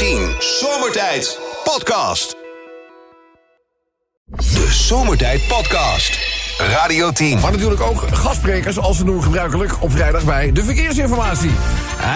[0.00, 2.36] 10 Zomertijd Podcast.
[4.26, 6.18] De Zomertijd Podcast.
[6.58, 7.40] Radio 10.
[7.40, 11.50] Maar natuurlijk ook gastsprekers, als ze doen gebruikelijk, op vrijdag bij de verkeersinformatie.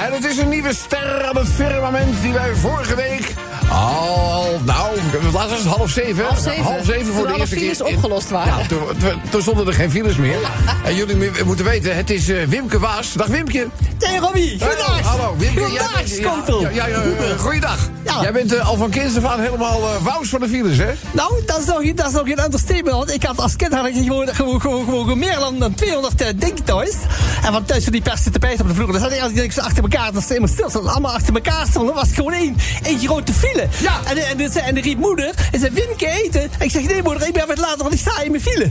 [0.05, 3.33] En het is een nieuwe ster aan het firmament die wij vorige week
[3.71, 6.24] al, nou, we het half zeven.
[6.24, 6.62] Half zeven.
[6.62, 7.87] Half zeven voor Toen de eerste files keer.
[7.88, 8.58] in- opgelost waren.
[8.58, 10.37] Ja, toen, toen- toen stonden er geen files meer.
[10.85, 13.12] En jullie moeten weten, het is eh, Wimke Waas.
[13.12, 13.69] Dag Wimke.
[13.98, 15.01] Hey Robbie, goedendag.
[15.01, 15.72] Hallo, hallo Wimke.
[15.72, 16.61] ja, Skontel.
[16.61, 17.02] Ja, ja, ja,
[17.38, 17.79] goeiedag.
[18.05, 18.19] Ja.
[18.23, 20.91] Jij bent eh, al van kinds af aan helemaal eh wous van de files, hè?
[21.12, 22.97] Nou, dat is, nog, dat is nog geen understatement.
[22.97, 26.23] Want ik had als kind had ik gewoon, gewoon, gewoon, gewoon meer dan, dan 200
[26.23, 26.28] uh,
[26.65, 26.92] thuis.
[27.45, 28.92] En van thuis van die perste tapijt op de vloer.
[28.92, 30.12] Dan zat ik altijd achter elkaar.
[30.12, 30.91] Dat ze helemaal stil stonden.
[30.92, 31.87] Allemaal achter elkaar stonden.
[31.87, 33.54] Dan was het gewoon één, één grote file.
[33.81, 34.01] Ja.
[34.05, 35.31] En, en, en, en de riep moeder.
[35.53, 36.51] En zei, Wimke eten.
[36.59, 38.71] Ik zeg, nee moeder, ik ben wat later, want ik sta in mijn file.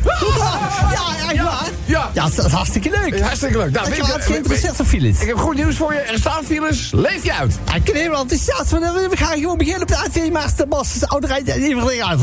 [0.92, 1.70] ja, echt waar.
[1.86, 2.10] Ja.
[2.14, 3.20] Ja, dat is hartstikke leuk.
[3.22, 3.72] Hartstikke leuk.
[3.72, 5.20] Nou, ik had geïnteresseerd in files.
[5.20, 6.00] ik heb goed nieuws voor je.
[6.00, 6.90] Er staan files.
[6.92, 7.60] Leef je uit.
[7.76, 8.72] Ik ben helemaal enthousiast.
[8.72, 10.94] We gaan gewoon beginnen op de A2 Masterbos.
[10.94, 11.42] De oude rij.
[11.46, 12.20] Even uit.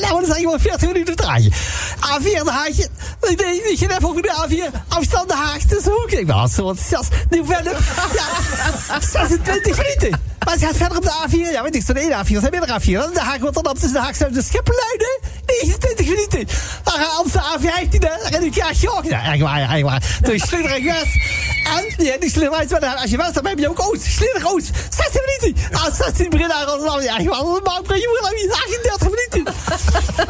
[0.00, 1.52] Nou, dan zijn gewoon 40 minuten draaien.
[1.96, 2.88] A4 de Haagje.
[3.20, 4.78] Nee, nee, weet je net over de A4.
[4.88, 5.56] Afstand de Haag.
[5.64, 6.10] Is ook.
[6.10, 7.08] Ik ben al zo enthousiast.
[7.30, 7.72] Nu verder.
[8.14, 10.20] Ja, 26 minuten.
[10.48, 11.52] Maar het gaat op de A4.
[11.52, 12.14] Ja, weet ik, zo'n één A4.
[12.14, 12.92] Er zijn meerdere A4.
[12.92, 15.18] Dan de Haag Rotterdam tussen de Haag Zuid de Schippenluiden.
[15.46, 16.46] 29 minuten.
[16.82, 17.98] Dan gaan op de A15.
[17.98, 19.08] Dan ren ik ja, Jorg.
[19.08, 20.18] Ja, echt waar, echt waar.
[20.22, 21.57] Toen en West.
[21.76, 22.70] En, ja, die uit.
[22.70, 24.02] maar Als je dan heb je ook Oost.
[24.02, 24.70] Slinder Oost.
[24.96, 25.78] 16 minuten.
[25.78, 27.00] Ah, 16 begin naar Rotterdam.
[27.00, 27.62] Ja, waar.
[27.62, 29.54] Maar breng je moeder aan 38 minuten.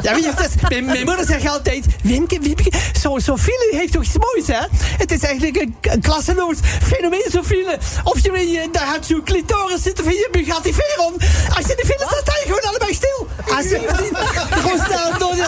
[0.03, 0.69] Ja, weet je, wat het is?
[0.69, 1.85] mijn, mijn moeder zegt altijd...
[2.03, 4.67] Wimke, Wimke, zo file heeft toch iets moois, hè?
[4.99, 7.79] Het is eigenlijk een, een klasseloos fenomeen, zo'n file.
[8.05, 11.15] Of je je, daar had zo'n clitoris zitten van je Bugatti Veyron.
[11.57, 13.27] Als je in de file staat, sta je gewoon allebei stil.
[13.57, 14.17] A17,
[14.51, 15.47] gewoon snel door.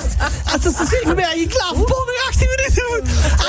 [0.52, 2.70] Als het 7 ben je klaar voor Polder 18 minuten.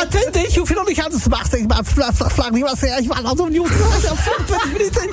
[0.01, 1.65] A20, je hoeft je nog niet gaan te smachten.
[1.67, 1.83] Maar
[2.31, 3.01] vlak niet was er.
[3.01, 3.65] Je was altijd opnieuw.
[3.65, 5.09] 20 minuten.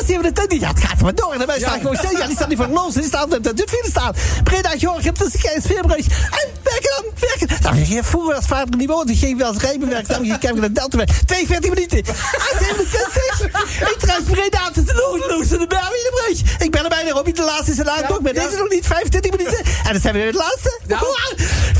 [0.00, 1.32] A27, ja, het gaat maar door.
[1.32, 2.10] En daarbij sta ik gewoon stil.
[2.10, 2.94] Ja, die staat niet voor los.
[2.94, 4.14] Die staat op de file staan.
[4.44, 6.06] Breda, Georgië, tussen Kees, Veerbrug.
[6.06, 7.62] En werken dan, werken.
[7.62, 9.14] Dan ging je vroeger als vader niet woonde.
[9.16, 10.08] ging wel eens rijbewerk.
[10.08, 11.08] Dan ging ik naar de Deltaweg.
[11.26, 12.04] 42 minuten.
[12.48, 13.44] A27.
[13.80, 16.58] Ik trek Breda tussen de Loos en de Berwiedenbrug.
[16.58, 18.20] Ik ben er bijna Robbie de laatste is een aantok.
[18.20, 19.58] Maar deze nog niet 25 minuten.
[19.58, 20.80] En dan zijn we weer het laatste.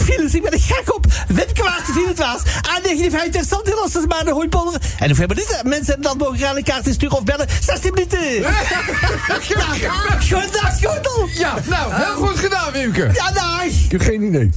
[0.05, 1.05] Files, ik ben er gek op.
[1.29, 2.43] Wimke Waas, de files was.
[2.43, 4.31] A59, Zandhillers, dat is maar de
[4.99, 7.47] En hoeveel minuten mensen dat mogen gaan een kaart insturen of bellen?
[7.61, 8.41] 16 minuten.
[8.41, 8.51] Ja,
[10.31, 11.29] Goedendag, Schotel.
[11.35, 13.11] Ja, nou, heel goed gedaan, Wimke.
[13.13, 13.65] Ja, dag.
[13.65, 14.51] Ik heb geen idee.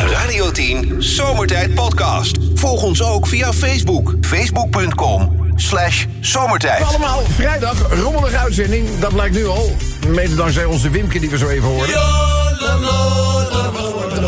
[0.16, 2.38] Radio 10 Zomertijd Podcast.
[2.54, 4.14] Volg ons ook via Facebook.
[4.20, 6.82] Facebook.com slash zomertijd.
[6.82, 8.98] Allemaal vrijdag, rommelige uitzending.
[8.98, 9.76] Dat blijkt nu al.
[10.08, 11.68] Mede dankzij onze Wimke die we zo even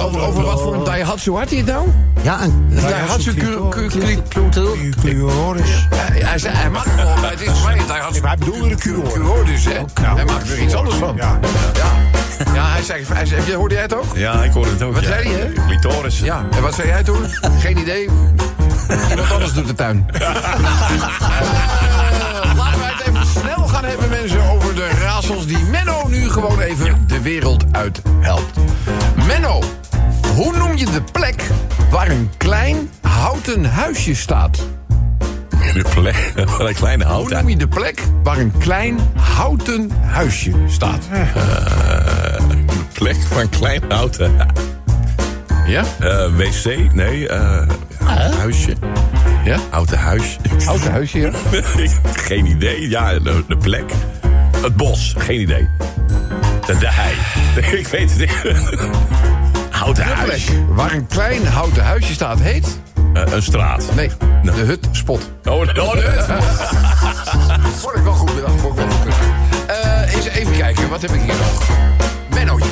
[0.00, 0.20] hoorden.
[0.20, 1.88] Over, over wat voor een Daihatsu had hij het nou?
[2.22, 3.34] Ja, een Daihatsu
[5.00, 5.86] Clutoris.
[5.94, 8.26] Hij, hij zei, hij mag gewoon, maar het is voor mij een Daihatsu.
[8.26, 9.80] hij bedoelde de dus, hè?
[10.14, 11.16] Hij maakt er iets anders van.
[11.16, 11.38] Ja.
[11.74, 11.92] Ja,
[12.54, 14.16] ja hij zei, hij zei hoorde jij het ook?
[14.16, 14.94] Ja, ik hoorde het ook.
[14.94, 15.08] Wat ja.
[15.08, 15.52] zei hij, hè?
[15.66, 16.18] Clitoris.
[16.18, 17.26] Ja, en wat zei jij toen?
[17.58, 18.08] Geen idee.
[19.10, 20.06] Iemand anders doet de tuin.
[20.12, 20.20] Eh,
[22.56, 26.60] laten wij het even snel gaan hebben, mensen, over de raadsels die Menno nu gewoon
[26.60, 28.58] even de wereld uit helpt.
[29.26, 29.62] Menno,
[30.34, 31.42] hoe noem je de plek
[31.90, 34.58] waar een klein houten huisje staat?
[35.74, 36.32] De plek.
[36.58, 37.30] Wat een kleine Hoe hout.
[37.30, 41.02] noem je de plek waar een klein houten huisje staat?
[42.48, 44.16] De plek van een klein hout.
[44.18, 44.28] eh,
[45.66, 45.84] Ja?
[46.36, 46.92] wc?
[46.92, 47.66] Nee, eh
[48.38, 48.74] huisje.
[49.44, 49.58] Ja?
[49.70, 50.36] Houten huisje.
[50.64, 51.30] Houten huisje, ja?
[52.28, 52.88] Geen idee.
[52.88, 53.92] Ja, de, de plek.
[54.56, 55.14] Het bos.
[55.18, 55.68] Geen idee.
[56.66, 57.14] De, de hei.
[57.80, 58.32] Ik weet het niet.
[59.82, 60.48] Houten De plek huis.
[60.68, 62.78] waar een klein houten huisje staat heet...
[63.14, 63.84] Eh, een straat.
[63.94, 64.10] Nee,
[64.42, 65.30] de hut spot.
[65.44, 65.74] Oh, oh, de-
[67.80, 68.60] Vond ik wel goed bedacht.
[68.60, 69.20] Vond ik wel goed bedacht.
[70.06, 71.62] Eh, eens even kijken, wat heb ik hier nog?
[72.34, 72.68] Mennootje.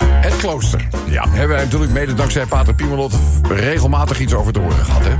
[0.00, 0.86] Het klooster.
[1.08, 1.24] Ja.
[1.28, 3.14] Hebben wij natuurlijk mede dankzij Pater Piemelot
[3.48, 5.12] regelmatig iets over te horen gehad, hè?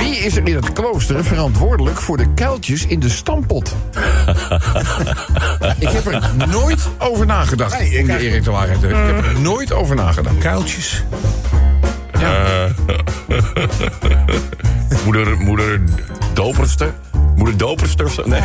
[0.00, 3.68] Wie is er in het klooster verantwoordelijk voor de kuiltjes in de stampot?
[5.78, 7.78] ik heb er nooit over nagedacht.
[7.78, 8.82] Nee, ik eigenlijk- eerlijk te waarheid.
[8.82, 10.38] Ik heb er nooit over nagedacht.
[10.38, 11.02] Kuiltjes.
[15.04, 15.80] moeder, moeder
[16.32, 16.90] doperste.
[17.36, 18.22] Moeder doperste of zo?
[18.26, 18.40] Nee.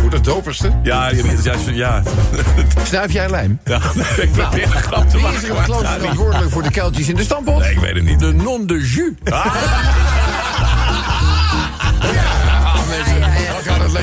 [0.00, 0.70] Hoe dat doperste?
[0.82, 2.02] Ja, ja, ja, ja.
[2.88, 3.58] Snuif jij lijm?
[3.64, 3.80] ja.
[4.16, 5.64] Ik probeer een grap te Wie is er in het maken.
[5.64, 7.58] klooster Ja, verantwoordelijk voor de kuiltjes in de stampot?
[7.58, 8.20] Nee, ik weet het niet.
[8.20, 9.32] De non de jus.
[9.32, 9.46] Ah,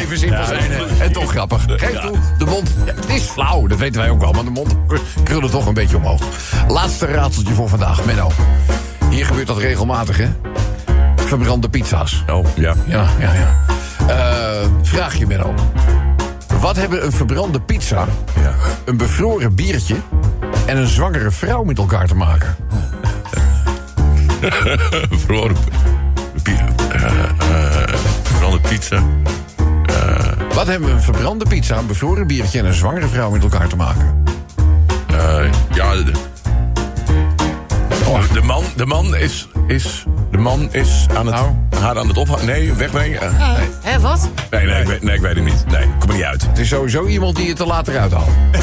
[0.03, 0.71] leven simpel zijn.
[0.99, 1.63] En toch grappig.
[1.67, 2.69] Geef toe, de mond.
[2.85, 4.31] Het is flauw, dat weten wij ook wel.
[4.31, 4.75] Maar de mond
[5.23, 6.21] krullen toch een beetje omhoog.
[6.67, 8.31] Laatste raadseltje voor vandaag, Menno.
[9.09, 10.27] Hier gebeurt dat regelmatig, hè?
[11.15, 12.23] Verbrande pizza's.
[12.31, 12.73] oh, ja.
[12.85, 13.55] Ja, ja, ja.
[14.07, 15.53] Eh, Vraag je, Menno.
[16.59, 18.05] Wat hebben een verbrande pizza,
[18.41, 18.53] Ja.
[18.85, 19.95] een bevroren biertje...
[20.65, 22.55] en een zwangere vrouw met elkaar te maken?
[26.43, 26.65] Pizza.
[28.23, 29.03] Verloren pizza.
[30.53, 32.59] Wat hebben een verbrande pizza, een bevroren biertje...
[32.59, 34.23] en een zwangere vrouw met elkaar te maken?
[35.07, 36.11] Eh, ja, de,
[38.33, 41.49] de man, de man is, is, de man is aan het, Nou.
[41.79, 42.45] haar aan het ophangen.
[42.45, 43.21] Nee, wegbrengen.
[43.21, 43.67] Eh, nee.
[43.81, 44.29] Hé, wat?
[44.51, 45.65] Nee, nee, ik weet, nee, ik weet het niet.
[45.67, 46.41] Nee, kom er niet uit.
[46.47, 48.27] Het is sowieso iemand die je te laat eruit haalt.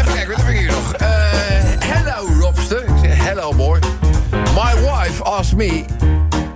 [0.00, 0.92] Even kijken, wat heb ik hier nog?
[0.92, 1.08] Eh,
[1.78, 2.82] hello, Robster.
[2.82, 3.78] Ik zeg, hello, boy.
[4.30, 5.84] My wife asked me...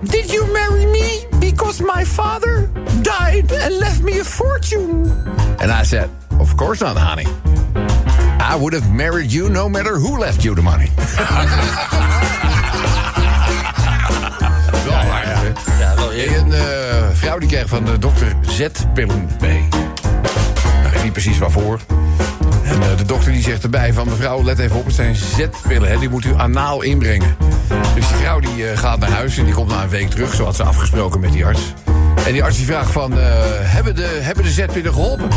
[0.01, 2.69] Did you marry me because my father
[3.07, 5.05] died and left me a fortune?
[5.59, 6.09] And I said,
[6.39, 7.27] of course not, honey.
[8.39, 10.89] I would have married you no matter who left you the money.
[14.85, 15.33] Wel waar, hè?
[15.33, 16.59] Hey, Een eh,
[17.13, 19.67] vrouw die kreeg van de dokter Z-pillen mee.
[19.71, 21.79] Nou, ik weet niet precies waarvoor.
[22.63, 24.07] En eh, de dokter die zegt erbij van...
[24.07, 27.35] mevrouw, let even op, het zijn Z-pillen, hè, die moet u anaal inbrengen.
[27.95, 30.33] Dus die vrouw die eh, gaat naar huis en die komt na een week terug...
[30.33, 31.61] zo had ze afgesproken met die arts.
[32.27, 33.19] En die arts die vraagt van...
[33.19, 33.25] eh,
[33.59, 35.29] hebben de, hebben de Z-pillen geholpen?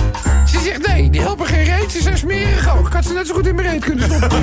[0.47, 2.87] Ze zegt nee, die helpen geen reet, ze zijn smerig ook.
[2.87, 4.43] Ik had ze net zo goed in mijn reet kunnen stoppen.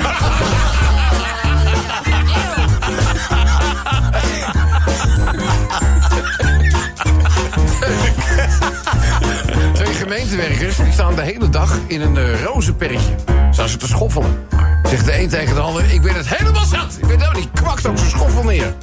[9.72, 13.14] Twee gemeentewerkers die staan de hele dag in een uh, rozenperretje.
[13.50, 14.46] Staan ze te schoffelen.
[14.82, 16.96] Zegt de een tegen de ander, ik ben het helemaal zat.
[17.00, 18.74] Ik ben nou, die kwakt ook zijn schoffel neer.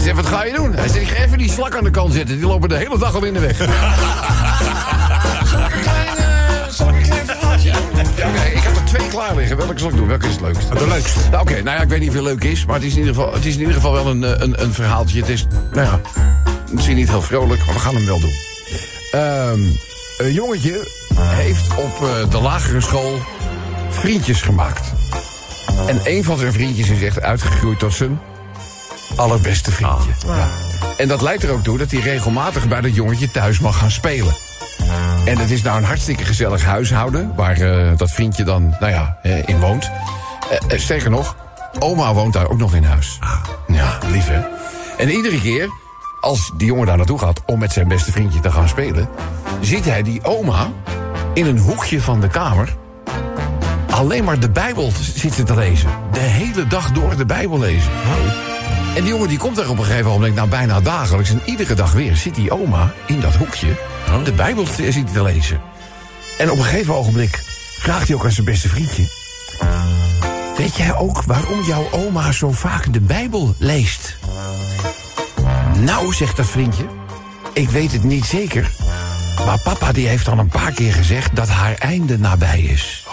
[0.00, 0.72] Hij zegt, wat ga je doen?
[0.72, 2.36] Hij zegt, ik ga even die slak aan de kant zetten.
[2.36, 3.56] Die lopen de hele dag al in de weg.
[3.56, 3.68] Zal
[5.58, 6.16] ik een klein,
[6.72, 8.04] zal ik een klein verhaaltje doen?
[8.16, 9.56] Ja, oké, ik heb er twee klaar liggen.
[9.56, 10.08] Welke zal ik doen?
[10.08, 10.78] Welke is het leukst?
[10.78, 11.18] De leukste.
[11.30, 12.98] Nou, Oké, nou ja, ik weet niet of het leuk is, maar het is in
[12.98, 15.20] ieder geval, het is in ieder geval wel een, eh, een, een verhaaltje.
[15.20, 16.00] Het is, nou ja,
[16.72, 18.34] misschien niet heel vrolijk, maar we gaan hem wel doen.
[19.10, 19.60] Ehm,
[20.18, 23.18] een jongetje heeft op eh, de lagere school
[23.88, 24.92] vriendjes gemaakt.
[25.86, 28.20] En een van zijn vriendjes is echt uitgegroeid tot zijn
[29.16, 30.10] allerbeste vriendje.
[30.26, 30.48] Ja.
[30.96, 33.90] En dat leidt er ook toe dat hij regelmatig bij dat jongetje thuis mag gaan
[33.90, 34.34] spelen.
[35.24, 37.32] En het is nou een hartstikke gezellig huishouden...
[37.36, 39.90] waar eh, dat vriendje dan, nou ja, eh, in woont.
[40.68, 41.36] Eh, sterker nog,
[41.78, 43.18] oma woont daar ook nog in huis.
[43.66, 44.40] Ja, lief hè?
[44.96, 45.68] En iedere keer,
[46.20, 47.42] als die jongen daar naartoe gaat...
[47.46, 49.08] om met zijn beste vriendje te gaan spelen...
[49.60, 50.68] ziet hij die oma
[51.34, 52.76] in een hoekje van de kamer...
[53.90, 55.90] alleen maar de Bijbel zitten te lezen.
[56.12, 57.90] De hele dag door de Bijbel lezen.
[58.96, 61.30] En die jongen die komt daar op een gegeven moment, nou bijna dagelijks...
[61.30, 63.76] en iedere dag weer zit die oma in dat hoekje
[64.24, 65.60] de Bijbel te- zit te lezen.
[66.38, 67.42] En op een gegeven ogenblik
[67.78, 69.18] vraagt hij ook aan zijn beste vriendje...
[70.56, 74.16] Weet jij ook waarom jouw oma zo vaak de Bijbel leest?
[75.78, 76.84] Nou, zegt dat vriendje,
[77.52, 78.70] ik weet het niet zeker...
[79.44, 83.04] maar papa die heeft al een paar keer gezegd dat haar einde nabij is.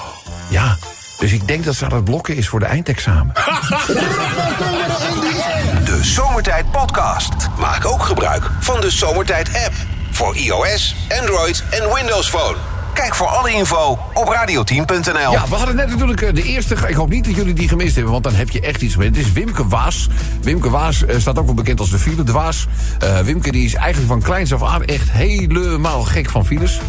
[0.50, 0.78] Ja,
[1.18, 3.34] dus ik denk dat ze aan het blokken is voor de eindexamen.
[5.86, 7.34] De Zomertijd Podcast.
[7.58, 9.74] Maak ook gebruik van de Zomertijd app.
[10.12, 12.77] Voor iOS, Android en Windows Phone.
[12.98, 15.32] Kijk voor alle info op radioteam.nl.
[15.32, 16.76] Ja, we hadden net natuurlijk eh, de eerste.
[16.88, 19.16] Ik hoop niet dat jullie die gemist hebben, want dan heb je echt iets gemist.
[19.16, 20.08] Het is Wimke Waas.
[20.42, 22.68] Wimke Waas eh, staat ook wel bekend als de file dwaas.
[23.00, 26.80] Eh Wimke die is eigenlijk van kleins af aan echt helemaal gek van files.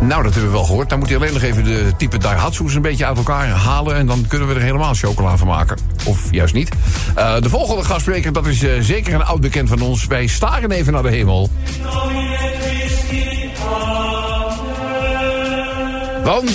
[0.00, 0.88] Nou, dat hebben we wel gehoord.
[0.88, 3.96] Dan moet hij alleen nog even de type Daihatsu's een beetje uit elkaar halen.
[3.96, 5.78] En dan kunnen we er helemaal chocola van maken.
[6.04, 6.70] Of juist niet.
[7.14, 10.06] De volgende gastspreker, dat is zeker een oud bekend van ons.
[10.06, 11.50] Wij staren even naar de hemel.
[16.26, 16.50] Want,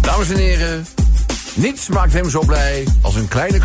[0.00, 0.86] dames en heren,
[1.54, 3.58] niets maakt hem zo blij als een kleine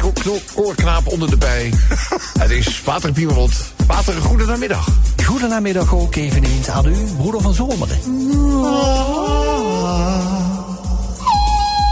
[0.53, 1.73] koorknaap onder de bij.
[2.39, 3.51] Het is Pater Piemerot.
[3.87, 4.87] Pater, goedemiddag.
[5.25, 7.97] Goedenamiddag ook eveneens aan u, broeder van Zomeren.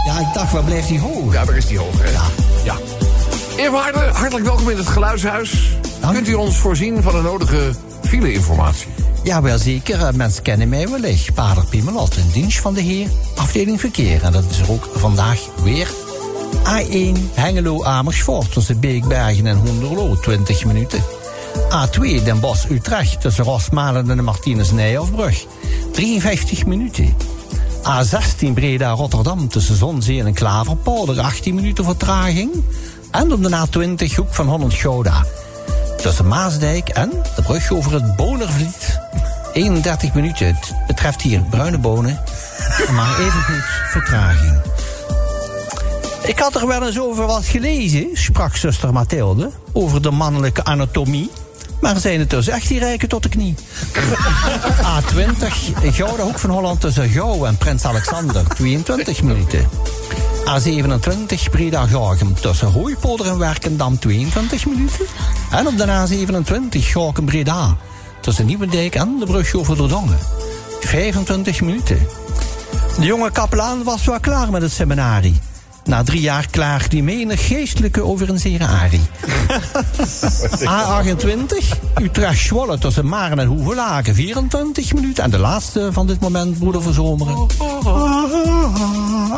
[0.04, 1.32] Ja, ik dacht, waar blijft die hoog?
[1.32, 2.10] Ja, daar is die hoog, hè?
[2.10, 2.24] Ja.
[2.64, 2.76] ja.
[3.56, 5.76] Eerwaarde, hartelijk welkom in het Geluidshuis.
[6.00, 6.14] Dank.
[6.14, 7.70] Kunt u ons voorzien van de nodige
[8.02, 8.93] file-informatie?
[9.24, 10.06] Ja, wel zeker.
[10.06, 11.34] Eh, Mensen kennen mij wellicht.
[11.34, 14.22] Pater Piemelot, in dienst van de Heer, afdeling verkeer.
[14.22, 15.88] En dat is er ook vandaag weer.
[16.64, 21.02] A1 Hengelo-Amersfoort tussen Beekbergen en Hoenderloo, 20 minuten.
[21.70, 25.44] A2 Den Bosch-Utrecht tussen Rosmalen en de Martinez-Nijhoffbrug,
[25.92, 27.14] 53 minuten.
[27.82, 32.50] A16 Breda-Rotterdam tussen Zonzee en Klaverpolder, 18 minuten vertraging.
[33.10, 35.24] En op de A20 hoek van Holland-Gouda.
[36.04, 39.00] Tussen Maasdijk en de brug over het Bonervliet.
[39.52, 40.46] 31 minuten.
[40.46, 42.20] Het betreft hier bruine bonen.
[42.92, 44.60] Maar even goed vertraging.
[46.24, 51.30] Ik had er wel eens over wat gelezen, sprak zuster Mathilde, over de mannelijke anatomie.
[51.80, 53.54] Maar zijn het dus echt die rijken tot de knie.
[54.98, 55.46] A20,
[55.92, 59.68] Gouden Hoek van Holland tussen Gouw en Prins Alexander, 22 minuten.
[60.44, 65.06] A27, Breda Gorgum tussen Hooipolder en Werkendam, 22 minuten.
[65.54, 67.76] En op de A27, Gorkum Breda
[68.20, 70.18] tussen Nieuwendijk en de brug over de Dongen,
[70.80, 72.06] 25 minuten.
[72.98, 75.40] De jonge kapelaan was wel klaar met het seminarie.
[75.84, 79.00] Na drie jaar klaagt die menig geestelijke over een zere arie.
[80.64, 85.24] A28, Utrecht-Zwolle tussen Maren en Hoevelaken, 24 minuten.
[85.24, 87.46] En de laatste van dit moment, broeder Verzomeren.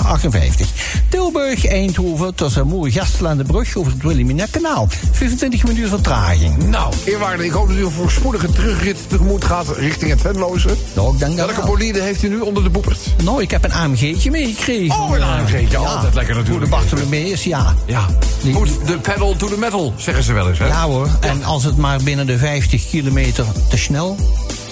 [0.02, 0.68] 58.
[1.08, 4.88] Tilburg-Eindhoven tussen Moer, Gestel en de Brug over het Wilhelmina-kanaal.
[5.12, 6.68] 25 minuten vertraging.
[6.68, 10.68] Nou, eerwaarde, ik hoop dat u een voorspoedige terugrit tegemoet gaat richting het Venloze.
[10.94, 11.70] Nou, ik denk dat Welke wel.
[11.70, 12.98] bolide heeft u nu onder de boepert?
[13.24, 15.00] Nou, ik heb een AMG'tje meegekregen.
[15.00, 16.66] Oh, een AMG'tje, altijd lekker natuurlijk.
[16.72, 17.74] Voor de Bartholomeus, ja.
[17.86, 18.06] Ja,
[18.42, 20.66] Die- moet de pedal to the metal, zeggen ze wel eens, hè?
[20.66, 24.16] Ja hoor, en als het maar binnen de 50 kilometer te snel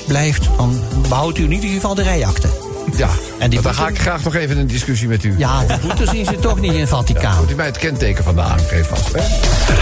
[0.06, 0.49] blijft...
[0.56, 2.49] dan behoudt u in ieder geval de rijakte.
[2.97, 5.35] Ja, En die dan ga ik graag nog even een discussie met u.
[5.38, 7.37] Ja, de boete zien ze toch niet in het Vaticaan.
[7.40, 9.21] Moet u mij het kenteken van de AMG vast, hè?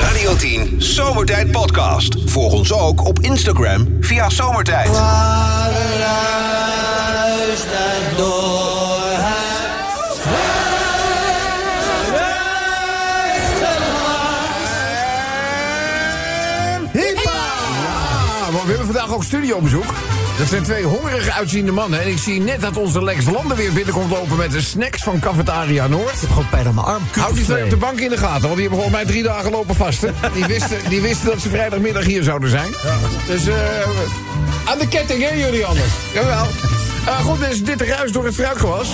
[0.00, 2.16] Radio 10 Zomertijd Podcast.
[2.26, 4.90] Volg ons ook op Instagram via Zomertijd.
[4.94, 5.70] Ja,
[19.12, 19.95] vandaag ook studiobezoek.
[20.38, 22.00] Dat zijn twee hongerige uitziende mannen.
[22.02, 25.21] En ik zie net dat onze Lex Landen weer binnenkomt lopen met de snacks van
[25.21, 26.14] Cafetaria Noord.
[26.28, 27.02] Gewoon pijn aan mijn arm.
[27.19, 29.23] Houd die twee op de bank in de gaten, want die hebben volgens mij drie
[29.23, 30.14] dagen lopen vasten.
[30.35, 32.69] Die wisten, die wisten dat ze vrijdagmiddag hier zouden zijn.
[33.26, 33.54] Dus eh
[34.64, 35.90] aan de ketting, hè, jullie anders?
[36.14, 36.47] Jawel.
[37.07, 38.88] Eh, goed, mensen, dit ruis door het fruitgewas.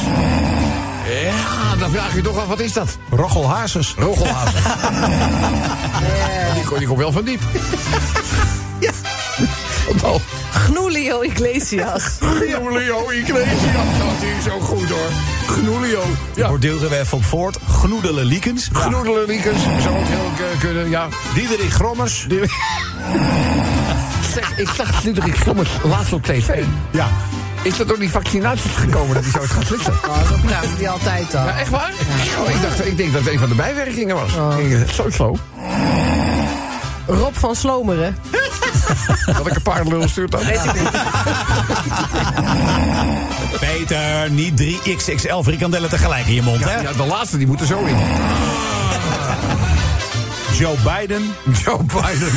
[1.25, 2.97] Ja, dan vraag je toch af, wat is dat?
[3.11, 3.95] Rochel Hazes.
[3.99, 4.63] Rogelhazen.
[6.55, 7.41] die, komt- die komt wel van diep.
[10.01, 10.03] Ja.
[10.03, 10.21] Wat al?
[10.51, 12.03] Gnoelio Iglesias.
[12.21, 13.99] Gnoelio Iglesias.
[13.99, 15.11] Dat is ook goed hoor.
[15.47, 16.03] Gnoelio.
[16.35, 16.49] Ja.
[16.49, 17.59] Bordeelgewef op Voort.
[17.69, 18.69] Gnoedele Liekens.
[18.73, 19.63] Gnoedelen Liekens.
[19.63, 21.09] Zou ook heel eh, kunnen, ja.
[21.35, 22.27] Diederik Grommers.
[24.35, 26.65] Zeg, ik zag Diederik Grommers laatst op tv.
[26.93, 27.09] Ja.
[27.63, 29.93] Is dat door die vaccinaties gekomen dat hij zo is gaan flitsen?
[30.03, 31.45] Dat praten die altijd al.
[31.45, 31.93] Ja, echt waar?
[32.45, 34.59] Oh, ik, dacht, ik denk dat het een van de bijwerkingen was.
[34.59, 35.37] Ik denk, Zo slow.
[37.07, 38.17] Rob van Slomeren.
[39.37, 40.45] Dat ik een paardenlul stuurt dan.
[40.45, 40.91] Weet ik niet.
[43.61, 46.81] Peter, niet drie XXL frikandellen tegelijk in je mond, hè?
[46.81, 47.97] Ja, de laatste die moet er zo in.
[50.53, 51.35] Joe Biden.
[51.65, 52.33] Joe Biden.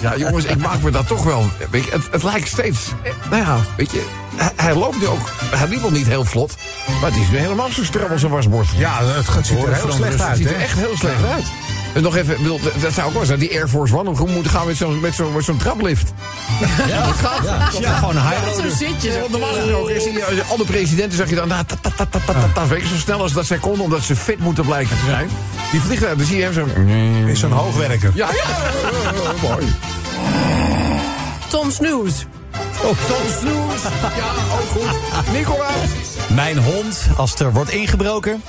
[0.00, 1.50] Ja, jongens, ik maak me dat toch wel.
[1.70, 2.78] Weet je, het, het lijkt steeds.
[3.30, 4.04] Nou ja, weet je.
[4.36, 5.30] Hij, hij loopt nu ook.
[5.54, 6.56] Hij liep al niet heel vlot.
[7.00, 8.68] Maar het is nu helemaal zo stram als een wasbord.
[8.76, 11.44] Ja, het gaat- ziet er heel slecht Het uit, ziet er echt heel slecht uit.
[11.92, 13.38] En nog even, ik bedoel, dat- dat zou ook wel zijn.
[13.38, 16.12] Die Air Force One om moeten gaan met zo'n met zo'n met zo'n traplift.
[16.86, 17.44] Ja, dat gaat.
[17.80, 19.24] Ja, gewoon een high Zo zit je.
[19.30, 22.32] Normaal gesproken is eh, alle presidenten zeg je dan, nou, ta, ta, ta, ta, ta,
[22.32, 24.96] ta, ta, weet je, zo snel als dat zij konden, omdat ze fit moeten blijken
[24.96, 25.28] te zijn.
[25.70, 26.66] Die vliegtuig, dan zie je hem zo.
[27.30, 28.10] Is zo'n hoogwerker.
[28.14, 28.34] Ja, ja,
[28.92, 29.66] ja, ja, mooi.
[31.48, 32.12] Tom Snoes.
[32.82, 33.82] Oh, Tom Snoes.
[34.16, 35.32] Ja, ook goed.
[35.32, 35.66] Nicola.
[36.34, 38.42] Mijn hond, als er wordt ingebroken.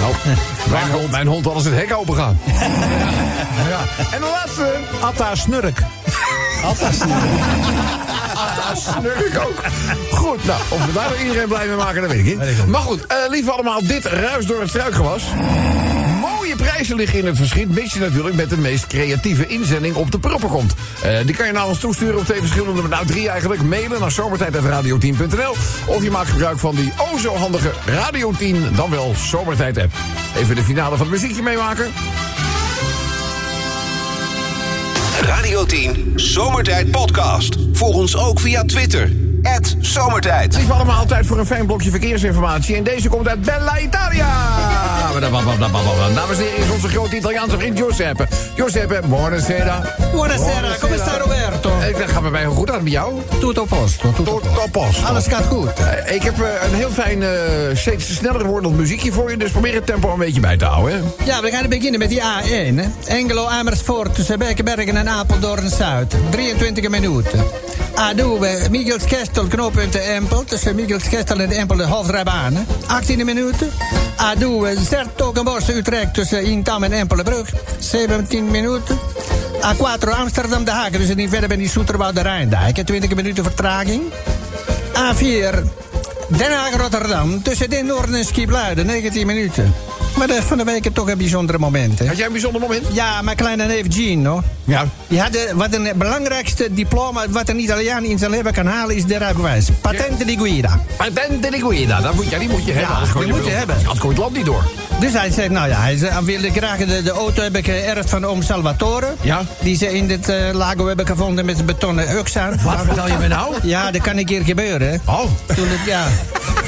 [0.00, 0.12] Nou,
[0.70, 2.38] mijn, hond, mijn hond had als het hek open gaan.
[3.68, 3.80] Ja.
[4.12, 4.72] En de laatste.
[5.00, 5.78] Atta Snurk.
[6.62, 6.70] Ah,
[8.98, 9.62] snurk ook.
[10.12, 12.66] Goed, nou, of we daar iedereen blij mee maken, dat weet ik niet.
[12.66, 15.22] Maar goed, eh lief allemaal, dit ruis door het struikgewas.
[16.50, 17.68] Mooie prijzen liggen in het verschiet.
[17.68, 20.74] Mits je natuurlijk met de meest creatieve inzending op de proppen komt.
[21.02, 23.62] Eh, die kan je naar ons toesturen op twee verschillende, nou drie eigenlijk.
[23.62, 25.54] Mailen naar zomertijd.radio10.nl.
[25.86, 29.92] Of je maakt gebruik van die o zo handige Radio 10, dan wel Zomertijd app.
[30.36, 31.90] Even de finale van het muziekje meemaken.
[35.20, 37.56] Radio 10 Zomertijd Podcast.
[37.72, 39.19] Volg ons ook via Twitter.
[39.80, 40.56] Zomertijd.
[40.56, 42.76] Lief allemaal, tijd voor een fijn blokje verkeersinformatie.
[42.76, 44.28] En deze komt uit Bella Italia.
[46.14, 48.26] Dames en heren, is onze grote Italiaanse vriend Giuseppe.
[48.56, 49.94] Giuseppe, buonasera.
[50.12, 51.70] Buonasera, come sta Roberto?
[51.88, 53.12] Ik gaat bij mij heel goed aan met jou.
[53.40, 55.06] Tutto posto, tutto Tot posto.
[55.06, 55.72] Alles gaat goed.
[55.72, 57.30] Eh, Ik heb eh, een heel fijn, eh,
[57.74, 59.36] steeds sneller wordend muziekje voor je.
[59.36, 61.12] Dus probeer het tempo een beetje bij te houden.
[61.24, 62.74] Ja, we gaan beginnen met die A1.
[62.74, 62.84] Hè.
[63.06, 66.14] Engelo Amersfoort tussen Bekenbergen en Apeldoorn Zuid.
[66.30, 67.44] 23 minuten.
[68.00, 70.44] A2, Michels Kestel, knooppunt Empel.
[70.44, 72.54] Tussen Michels Kestel en Empel de hoofdrijbaan.
[72.54, 72.62] hè.
[72.86, 73.70] 18 minuten.
[74.16, 77.48] A2, Zertogenbos Utrecht tussen Intam en Empelenbrug.
[77.78, 78.98] 17 minuten.
[79.60, 80.90] A4, Amsterdam De Haag.
[80.90, 82.76] Dus niet verder ben die Soeterwoud de Rijndijk.
[82.76, 82.84] hè.
[82.84, 84.02] 20 minuten vertraging.
[84.94, 85.62] A4,
[86.28, 87.42] Den Haag Rotterdam.
[87.42, 88.86] Tussen Den Noorden en Skibluiden.
[88.86, 89.74] 19 minuten.
[90.20, 92.06] Maar de, van de week toch een bijzondere moment, hè?
[92.06, 92.86] Had jij een bijzonder moment?
[92.92, 94.42] Ja, mijn kleine neef Jean, hoor.
[94.64, 94.86] Ja.
[95.08, 98.96] Die had de, wat een belangrijkste diploma wat een Italiaan in zijn leven kan halen,
[98.96, 99.68] is de rijbewijs.
[99.80, 100.80] Patente di guida.
[100.96, 103.24] Patente di guida, dat moet, ja, die moet je hebben.
[103.24, 103.76] die moet je hebben.
[103.76, 104.62] Anders komt het land niet door.
[105.00, 108.42] Dus hij zegt, nou ja, hij wilde graag de, de auto hebben geërfd van oom
[108.42, 109.06] Salvatore.
[109.20, 109.42] Ja.
[109.60, 112.58] Die ze in dit eh, lago hebben gevonden met betonnen hux aan.
[112.62, 113.54] Wat vertel je me nou?
[113.62, 114.88] Ja, dat kan een keer gebeuren.
[114.90, 114.96] hè.
[115.12, 115.20] Oh.
[115.46, 116.06] Toen het, ja,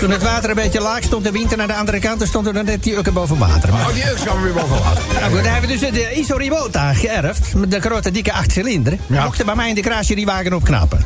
[0.01, 2.53] toen het water een beetje laag stond, de winter naar de andere kant, stond er
[2.53, 3.73] dan net die ukken boven water.
[3.73, 5.03] Maar, Oh, die gaan we weer boven laten.
[5.21, 7.55] nou goed, dan hebben we dus de Iso Ribota geërfd.
[7.55, 8.99] Met de grote, dikke achtcilinder.
[9.07, 9.25] Ja.
[9.25, 11.05] Mochten bij mij in de garage die wagen opknappen.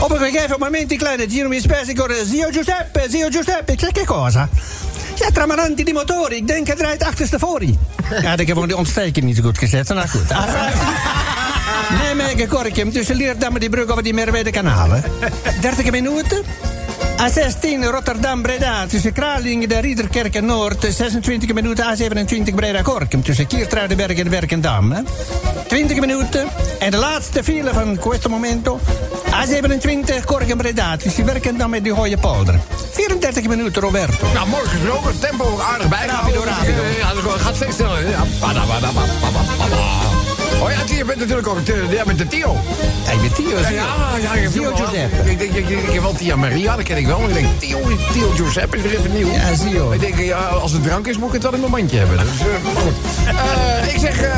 [0.00, 3.72] Op een gegeven moment, die kleine Gino mi spese, ik hoorde, zio Giuseppe, zio Giuseppe.
[3.72, 4.48] Ik zeg, che cosa?
[5.14, 6.36] Ja, tramaranti di motori.
[6.36, 7.78] Ik denk, het rijdt achterstevoren.
[8.22, 9.88] Ja, ik heb gewoon die ontsteking niet zo goed gezet.
[9.88, 10.28] Nou goed.
[11.98, 15.04] Nijmegen Korkum, tussen Leerdam en die brug over die Merwede kanalen.
[15.60, 16.42] 30 minuten.
[17.16, 20.86] A16 Rotterdam-Breda tussen Kralingen en Riederkerk en Noord.
[20.90, 24.92] 26 minuten A27 Breda-Korkum tussen Kiertruidenberg en Werkendam.
[24.92, 25.02] Hè.
[25.68, 26.48] 20 minuten.
[26.78, 28.80] En de laatste file van questo momento.
[29.30, 32.60] A27 Korkum-Breda tussen Werkendam en die Hooie Polder.
[32.92, 34.26] 34 minuten Roberto.
[34.34, 35.20] Nou, mooi gesproken.
[35.20, 36.06] Tempo aardig bij.
[36.06, 36.82] Rapido, rapido.
[36.98, 38.08] Ja, gaat steeds sneller.
[38.08, 40.03] Ja.
[40.64, 42.56] Oh ja, je bent natuurlijk ook eh, ja, met de Tio.
[43.04, 43.58] Hey, met Tio.
[43.58, 43.86] Ja, ja,
[44.22, 44.74] ja, je Tio.
[44.74, 45.30] Giuseppe.
[45.30, 47.18] Ik denk, ik, ik, ik heb wel Tia Maria, dat ken ik wel.
[47.18, 47.78] Maar ik denk, Tio,
[48.12, 49.32] Tio Giuseppe is weer even nieuw.
[49.32, 49.90] Ja, Zio.
[49.90, 52.16] Ik denk, ja, als het drank is, moet ik het wel in mijn mandje hebben.
[52.18, 52.92] Dus, eh, goed.
[53.26, 54.30] Eh, ik zeg eh,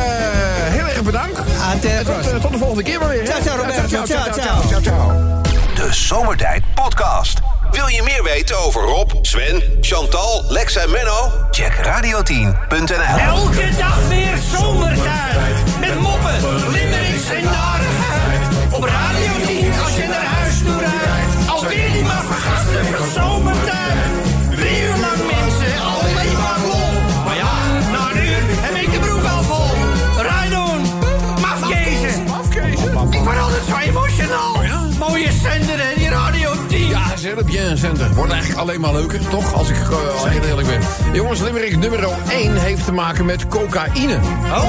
[0.63, 1.39] heel erg bedankt.
[1.39, 3.27] Ah, tot, eh, tot de volgende keer maar weer.
[3.27, 3.89] Ciao, ciao, Roberto.
[3.89, 4.83] Ciao, ciao, Ciao, ciao, ciao, ciao.
[4.83, 5.41] ciao.
[5.75, 7.39] De Zomertijd Podcast.
[7.71, 11.31] Wil je meer weten over Rob, Sven, Chantal, Lex en Menno?
[11.51, 13.19] Check radio10.nl.
[13.19, 15.66] Elke dag weer zomertijd.
[16.33, 18.75] Moppen, limmerings en narigheid.
[18.75, 21.49] Op Radio 10 als je naar huis toe rijdt.
[21.51, 23.56] Alweer die maar vergasten van zomertijd.
[37.45, 37.53] 10.
[37.53, 38.15] Ja, ze hebben bien center.
[38.15, 39.53] Wordt eigenlijk alleen maar leuker, toch?
[39.55, 40.81] Als ik al heel eerlijk ben.
[41.13, 44.15] Jongens, Limerick nummer 1 heeft te maken met cocaïne.
[44.51, 44.65] Oh.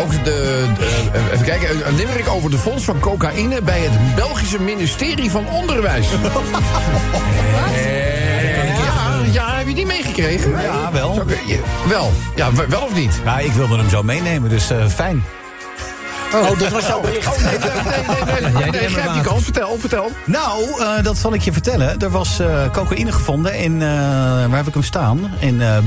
[0.00, 4.14] ook de, de- eh, even kijken, een- Limerick over de fonds van cocaïne bij het
[4.14, 6.06] Belgische ministerie van Onderwijs.
[9.32, 10.50] Ja, heb je die meegekregen?
[10.62, 11.22] Ja, wel.
[11.88, 13.20] Wel, ja, wel of niet?
[13.24, 15.24] Ja, ik wilde hem zo meenemen, dus fijn.
[16.34, 17.26] Oh, dat was jouw bericht.
[17.26, 19.42] Oh, nee, nee, nee, nee, nee, grijp die kans.
[19.44, 20.10] Vertel, vertel.
[20.24, 21.98] Nou, eh, dat zal ik je vertellen.
[21.98, 25.30] Er was eh, cocaïne gevonden in, eh, waar heb ik hem staan?
[25.38, 25.78] In eh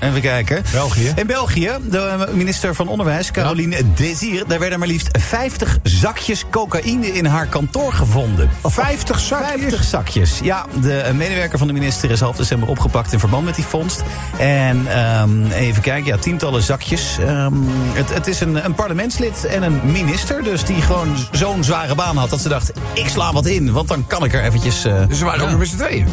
[0.00, 0.62] even kijken.
[0.72, 1.12] België.
[1.16, 1.70] In België.
[1.90, 7.46] De minister van Onderwijs, Caroline Desir, daar werden maar liefst 50 zakjes cocaïne in haar
[7.46, 8.50] kantoor gevonden.
[8.62, 9.60] 50 zakjes?
[9.60, 10.38] 50 zakjes.
[10.42, 14.02] Ja, de medewerker van de minister is half december opgepakt in verband met die vondst.
[14.38, 17.18] En ehm, even kijken, ja, tientallen zakjes.
[17.18, 17.54] Ehm,
[17.92, 22.16] het, het is een, een parlementslid en een minister, dus die gewoon zo'n zware baan
[22.16, 24.84] had dat ze dacht, ik sla wat in, want dan kan ik er eventjes...
[24.84, 26.06] eh, Dus ze waren ook nog met z'n tweeën.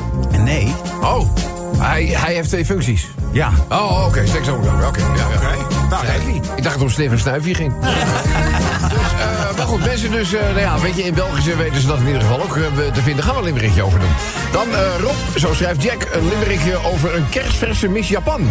[0.43, 0.73] Nee.
[1.01, 1.29] Oh,
[1.77, 3.07] hij, hij heeft twee functies.
[3.33, 3.51] Ja.
[3.69, 4.63] Oh, oké, seks ook.
[4.87, 5.53] Oké, ja, ja.
[5.89, 6.05] Nou.
[6.35, 7.73] Ik dacht dat het om Stefan Snuifje ging.
[7.79, 11.87] dus, eh, maar goed, mensen dus, eh, nou ja, weet je, in België weten ze
[11.87, 13.23] dat in ieder geval ook eh, te vinden.
[13.23, 14.09] Gaan we een limerickje over doen.
[14.51, 14.67] Dan
[15.01, 18.49] Rob, zo schrijft Jack, een limerickje over een kerstverse Miss Japan.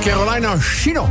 [0.00, 1.08] Carolina Shino.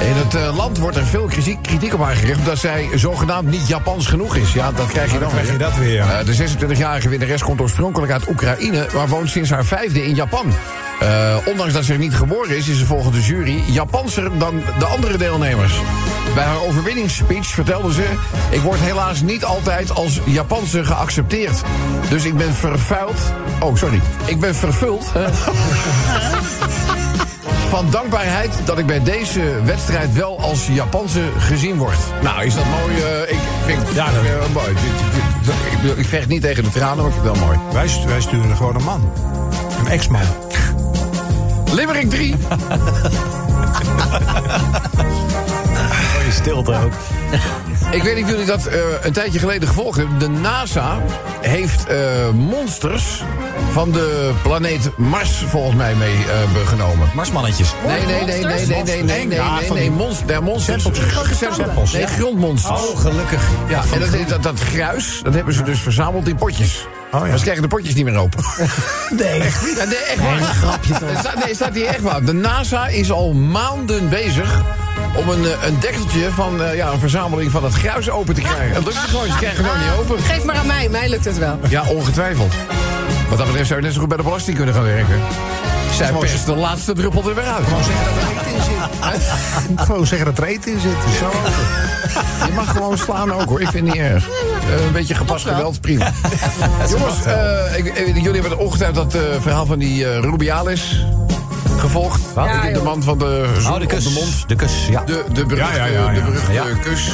[0.00, 2.38] In het land wordt er veel kritiek, kritiek op haar gericht...
[2.38, 4.52] omdat zij zogenaamd niet Japans genoeg is.
[4.52, 6.24] Ja, dat krijg je dan, Dan krijg je dat weer, ja.
[6.24, 8.86] De 26-jarige winnares komt oorspronkelijk uit Oekraïne...
[8.94, 10.52] maar woont sinds haar vijfde in Japan.
[11.00, 14.62] Eh, ondanks dat ze er niet geboren is, is ze volgens de jury Japanser dan
[14.78, 15.72] de andere deelnemers.
[16.34, 18.04] Bij haar overwinningsspeech vertelde ze...
[18.50, 21.62] ik word helaas niet altijd als Japanse geaccepteerd.
[22.10, 23.18] Dus ik ben vervuild...
[23.60, 24.00] Oh, sorry.
[24.24, 25.06] Ik ben vervuld...
[25.12, 25.24] hè,
[27.68, 31.98] van dankbaarheid dat ik bij deze wedstrijd wel als Japanse gezien word.
[32.22, 32.96] Nou, is dat mooi?
[33.02, 34.70] eh, ik vind het Ja, ja, dat- mooi.
[35.90, 37.58] Ik, ik vecht niet tegen de tranen, maar ik vind het wel mooi.
[37.72, 39.12] Wij, wij sturen gewoon een man.
[39.78, 40.22] Een ex-man.
[41.76, 42.34] Limerick 3.
[46.14, 46.92] Mooie stilte ook.
[47.90, 50.18] Ik weet niet of jullie dat eh, een tijdje geleden gevolgd hebben.
[50.18, 50.98] De NASA
[51.40, 51.96] heeft eh,
[52.34, 53.22] monsters
[53.72, 55.94] van de planeet Mars volgens mij
[56.52, 57.08] meegenomen.
[57.14, 57.72] Marsmannetjes.
[57.86, 60.40] Nee, nee, nee, nee, nee, nee, nee, nee, Ja, nee, van nee, die- monsters.
[60.40, 61.92] Monsters.
[61.92, 62.06] Nee, ja.
[62.08, 62.80] grondmonsters.
[62.80, 63.42] Oh, gelukkig.
[63.68, 66.86] Ja, en dat, dat, dat gruis, dat hebben ze dus verzameld in potjes.
[67.12, 67.26] Oh, ja.
[67.28, 68.44] Maar ze krijgen de potjes niet meer open.
[69.10, 69.40] Nee.
[69.40, 70.40] Echt Ja, nee, echt waar.
[70.40, 71.18] grapje toch?
[71.18, 72.24] Staat, nee, staat hier echt waar.
[72.24, 74.62] De NASA is al maanden bezig
[75.16, 78.40] om een, eh, een dekseltje van eh, ja, een verzameling van het gruis open te
[78.40, 78.74] krijgen.
[78.74, 80.24] Dat lukt het gewoon, ze krijgen het gewoon niet open.
[80.24, 81.58] Geef maar aan mij, mij lukt het wel.
[81.68, 82.54] Ja, ongetwijfeld.
[83.28, 85.20] Wat dat betreft zou je net zo goed bij de belasting kunnen gaan werken.
[85.96, 87.64] Zij perst de laatste druppel er weer uit.
[87.66, 89.80] Gewoon zeggen dat er eten in zit.
[89.86, 90.96] Gewoon zeggen dat er eten in zit.
[91.18, 91.30] Zo.
[92.46, 94.28] Je mag gewoon slaan ook hoor, ik vind het niet erg.
[94.28, 96.12] Eh, een beetje gepast geweld, prima.
[96.90, 101.06] Jongens, eh, ik- jullie hebben ongetwijfeld dat eh, verhaal van die eh, Rubialis
[101.78, 102.20] gevolgd.
[102.34, 104.04] Ja, de man van de zoen Oh, de op kus.
[104.04, 104.44] de mond.
[104.48, 105.02] De kus, ja.
[105.06, 106.12] De, de beruchte, Ja, ja.
[106.12, 106.52] De beruchte
[106.90, 107.08] kus.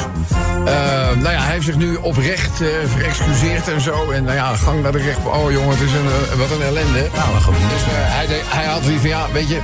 [0.65, 0.73] Eh,
[1.21, 4.11] nou ja, hij heeft zich nu oprecht eh verexcuseerd en zo.
[4.11, 5.35] En nou ja, gang naar de rechtbank.
[5.35, 7.09] Oh jongen, het is een, eh, wat een ellende.
[7.15, 7.53] Nou, goed.
[7.55, 9.59] Dus hij, de- hij had zoiets van, ja, weet je...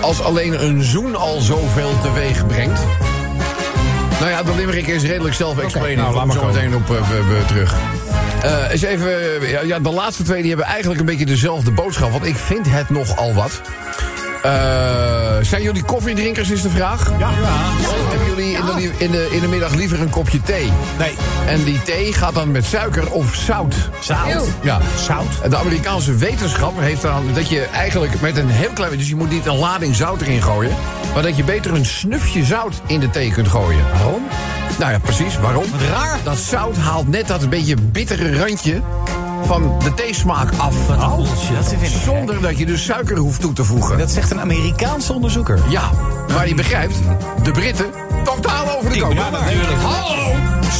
[0.00, 2.80] Als alleen een zoen al zoveel teweeg brengt...
[4.20, 5.34] Nou ja, de limerick is redelijk
[5.96, 6.90] nou, laat kom maar zo meteen op
[7.46, 7.74] terug.
[8.42, 12.12] Eh eens even, ja, ja, de laatste twee die hebben eigenlijk een beetje dezelfde boodschap.
[12.12, 13.60] Want ik vind het nogal wat.
[14.44, 14.50] Eh,
[15.40, 17.12] zijn jullie koffiedrinkers, is de vraag?
[17.18, 17.28] Ja.
[17.28, 20.72] Of hebben jullie in de, in, de, in de middag liever een kopje thee?
[20.98, 21.14] Nee.
[21.46, 23.74] En die thee gaat dan met suiker of zout.
[24.26, 24.44] Eeuw.
[24.62, 24.80] Ja.
[24.98, 25.50] Zout?
[25.50, 28.98] De Amerikaanse wetenschap heeft dan dat je eigenlijk met een heel klein...
[28.98, 30.76] Dus je moet niet een lading zout erin gooien...
[31.14, 33.84] maar dat je beter een snufje zout in de thee kunt gooien.
[33.92, 34.22] Waarom?
[34.78, 35.38] Nou ja, precies.
[35.38, 35.64] Waarom?
[35.90, 36.18] raar.
[36.22, 38.80] Dat zout haalt net dat een beetje bittere randje
[39.44, 40.88] van de theesmaak af.
[40.88, 43.98] Oh, dat Zonder dat je dus suiker hoeft toe te voegen.
[43.98, 45.58] Dat zegt een Amerikaanse onderzoeker.
[45.68, 45.90] Ja,
[46.28, 46.94] maar je begrijpt,
[47.42, 47.86] de Britten
[48.24, 49.12] totaal over de koop.
[49.12, 49.80] Ja, natuurlijk.
[49.82, 50.32] Hallo,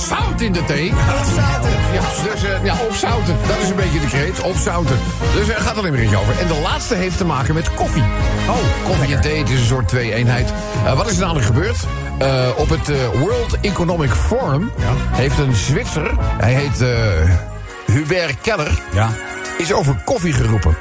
[0.09, 0.87] zout in de thee.
[0.87, 2.01] Ja,
[2.33, 3.37] dus, eh, ja, opzouten.
[3.47, 4.99] Dat is een beetje de kreet, opzouten.
[5.35, 6.39] Dus er gaat alleen maar iets over.
[6.39, 8.05] En de laatste heeft te maken met koffie.
[8.49, 10.53] Oh, koffie en thee, het is een soort twee-eenheid.
[10.85, 11.87] Eh, wat is er namelijk gebeurd?
[12.19, 14.71] Eh, op het eh, World Economic Forum
[15.11, 17.54] heeft een Zwitser, hij heet eh,
[17.95, 19.11] Hubert Keller, Ja.
[19.59, 20.77] is over koffie geroepen.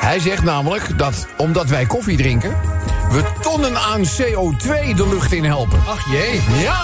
[0.00, 2.56] Hij zegt namelijk dat omdat wij koffie drinken,
[3.10, 5.80] we tonnen aan CO2 de lucht in helpen.
[5.88, 6.40] Ach jee.
[6.62, 6.80] Ja,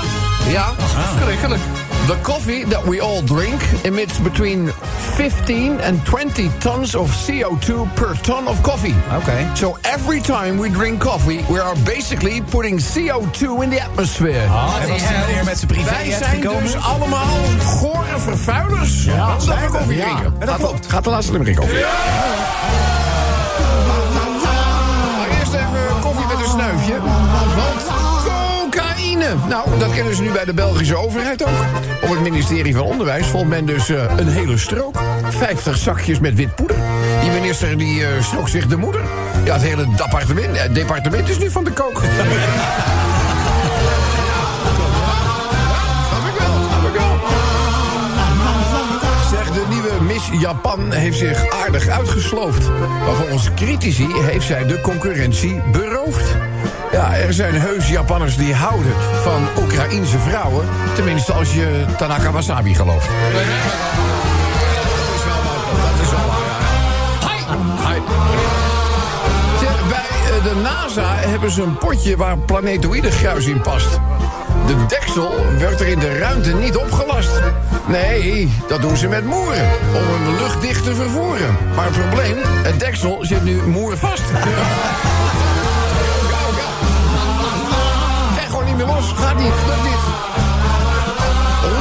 [0.48, 0.72] ja.
[0.78, 1.60] Verschrikkelijk.
[2.06, 4.70] The coffee that we all drink emits between
[5.16, 8.94] 15 and 20 tons of CO2 per ton of coffee.
[9.16, 9.46] Oké.
[9.54, 14.46] So every time we drink coffee, we are basically putting CO2 in the atmosphere.
[14.48, 19.04] Was hier met zijn privé Wij zijn dus allemaal gore vervuilers.
[19.04, 20.24] Ja, omdat we koffie Ja, drinken.
[20.38, 20.86] en dat Gaat, klopt.
[20.90, 21.54] gaat de laatste over.
[21.74, 22.83] Maar
[29.48, 31.64] Nou, dat kennen ze nu bij de Belgische overheid ook.
[32.02, 34.96] Op het ministerie van Onderwijs vond men dus eh, een hele strook.
[35.28, 36.76] 50 zakjes met wit poeder.
[37.20, 39.00] Die minister die strook zich de moeder.
[39.44, 42.02] Ja, het hele departement, eh, departement is nu van de kook.
[50.38, 52.68] Japan heeft zich aardig uitgesloofd.
[52.78, 56.36] Maar volgens critici heeft zij de concurrentie beroofd.
[56.92, 58.92] Ja, er zijn heus Japanners die houden
[59.22, 60.66] van Oekraïense vrouwen.
[60.94, 63.06] Tenminste, als je Tanaka Wasabi gelooft.
[63.06, 63.14] Dat
[66.02, 66.42] is wel waar.
[67.30, 67.94] Hi.
[67.94, 68.00] Hi.
[69.88, 74.00] Bij eh, de NASA hebben ze een potje waar planetoïde gruis in past.
[74.66, 77.40] De deksel werd er in de ruimte niet opgelast.
[77.88, 79.68] Nee, dat doen ze met moeren.
[79.94, 81.56] Om hem luchtdicht te vervoeren.
[81.74, 84.22] Maar het probleem, het deksel zit nu moervast.
[88.34, 89.12] Krijg gewoon niet meer los.
[89.12, 89.92] Gaat niet, lukt niet.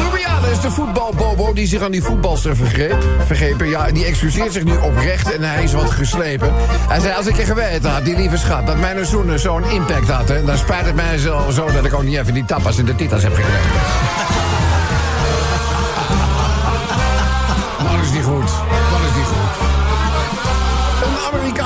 [0.03, 4.77] Rubiales, de voetbalbobo die zich aan die voetbalster vergreep, vergrepen, ja, die excuseert zich nu
[4.77, 6.53] oprecht en hij is wat geslepen.
[6.87, 10.09] Hij zei, als ik er geweten had, die lieve schat, dat mijn zoenen zo'n impact
[10.09, 12.85] had, dan spijt het mij zo, zo dat ik ook niet even die tapas in
[12.85, 14.32] de titels heb gekregen.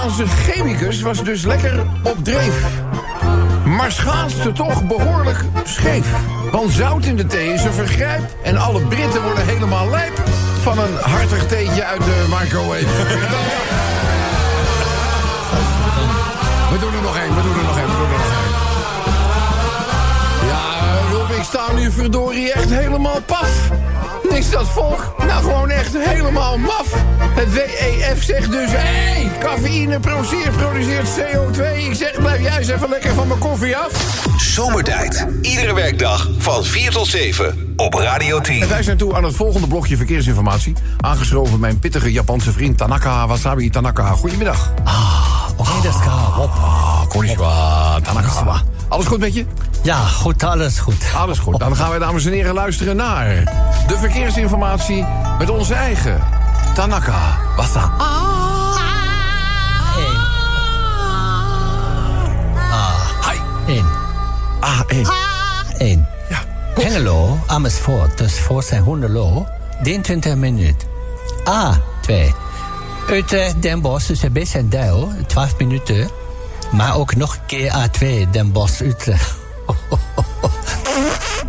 [0.08, 2.64] Een Amerikaanse chemicus was dus lekker op dreef.
[3.66, 6.08] Maar schaatste toch behoorlijk scheef.
[6.52, 8.22] Want zout in de thee is een vergrijp.
[8.44, 10.22] En alle Britten worden helemaal lijp
[10.62, 12.86] van een hartig theetje uit de microwave.
[16.72, 17.77] We doen er nog één, we doen er nog één,
[21.52, 23.70] Rob, ik sta nu verdorie echt helemaal paf.
[24.30, 26.94] Niks dat volk, nou gewoon echt helemaal maf.
[27.20, 31.62] Het WEF zegt dus, hé, hey, cafeïne produceert, produceert CO2.
[31.90, 34.26] Ik zeg, blijf jij eens even lekker van mijn koffie af.
[34.38, 35.28] Zomertijd.
[35.42, 38.62] Iedere werkdag van 4 tot 7 op Radio 10.
[38.62, 40.74] En wij zijn toe aan het volgende blokje verkeersinformatie.
[41.00, 44.12] Aangeschoven mijn pittige Japanse vriend Tanaka Wasabi Tanaka.
[44.12, 44.74] Goedemiddag.
[45.58, 46.50] Oké, dat is hop.
[46.50, 48.64] Ah, konnichiwa, Tanaka.
[48.88, 49.46] Alles goed met je?
[49.84, 51.04] Ja, goed, alles goed.
[51.16, 51.60] Alles goed.
[51.60, 53.28] Dan gaan wij, dames en heren, luisteren naar
[53.88, 55.06] de verkeersinformatie
[55.40, 56.22] met onze eigen
[56.74, 57.92] Tanaka Wasa.
[63.22, 63.74] Hi.
[63.76, 63.86] Eén.
[64.62, 65.08] A1.
[65.80, 66.16] A1.
[66.82, 69.48] Hengelo, Amersfoort, dus voor zijn Hoenderloo,
[69.84, 70.88] 23 minuten.
[71.44, 72.14] A2.
[73.10, 76.10] Utrecht, Den Bosch, dus best en Dijl, 12 minuten.
[76.72, 79.36] Maar ook nog een keer A2, Den Bosch, Utrecht.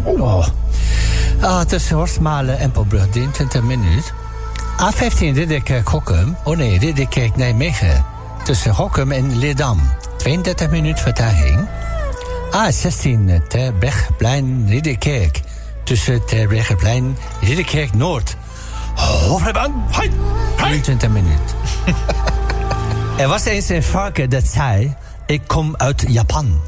[0.05, 0.47] Oh.
[1.41, 4.03] Ah, tussen Horstmalen en Popbrug, 23 minuten.
[4.79, 6.37] A15, Ridderkerk, Gokkum.
[6.45, 8.05] Oh nee, Ridderkerk, Nijmegen.
[8.45, 9.81] Tussen Gokkum en Leerdam.
[10.17, 11.69] 32 minuten vertraging.
[12.53, 15.41] A16, Terbrechtseplein, Ridderkerk.
[15.85, 18.37] Tussen Terbrechtseplein, Ridderkerk Noord.
[18.95, 19.85] Hoofdbaan,
[20.57, 21.57] 23 minuten.
[23.23, 24.97] er was eens een varken dat zei...
[25.27, 26.61] Ik kom uit Japan.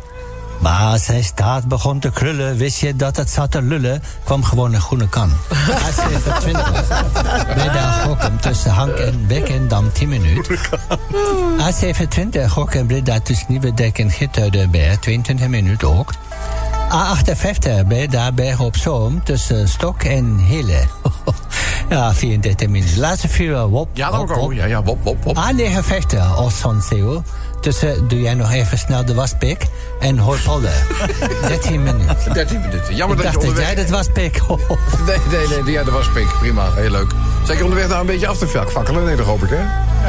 [0.61, 4.45] Maar als zijn staart begon te krullen, wist je dat het zat te lullen, kwam
[4.45, 5.31] gewoon een groene kan.
[5.53, 6.51] A27,
[7.55, 10.59] Breda Gokkum tussen Hank en Bekkendam 10 minuten.
[11.59, 16.13] A27, Gokkum Breda tussen Nieuwedek en Gittuidenberg 22 minuten ook.
[16.93, 20.81] A58, Breda Bergen op Zoom tussen Stok en Hille.
[21.91, 22.99] ja, 34 minuten.
[22.99, 24.37] Laatste vier, wop, Ja, dan wop, ook.
[24.37, 24.53] wop.
[24.53, 25.37] Ja, ja, wop, wop, wop.
[25.37, 27.23] A59, Ossonseo.
[27.61, 29.67] Tussen doe jij nog even snel de waspik
[30.01, 30.73] en Hooipolder.
[31.49, 32.33] 13 minuten.
[32.33, 32.95] 13 minuten.
[32.97, 33.67] Jammer Ik dat dacht je dat onderweg...
[33.67, 34.41] jij dat waspik.
[35.07, 35.17] Nee,
[35.49, 36.29] nee, nee, ja, dat was pik.
[36.39, 37.13] Prima, heel leuk.
[37.47, 39.05] Zeker onderweg nou een beetje af te fakkelen?
[39.05, 39.59] Nee, dat hoop ik, hè?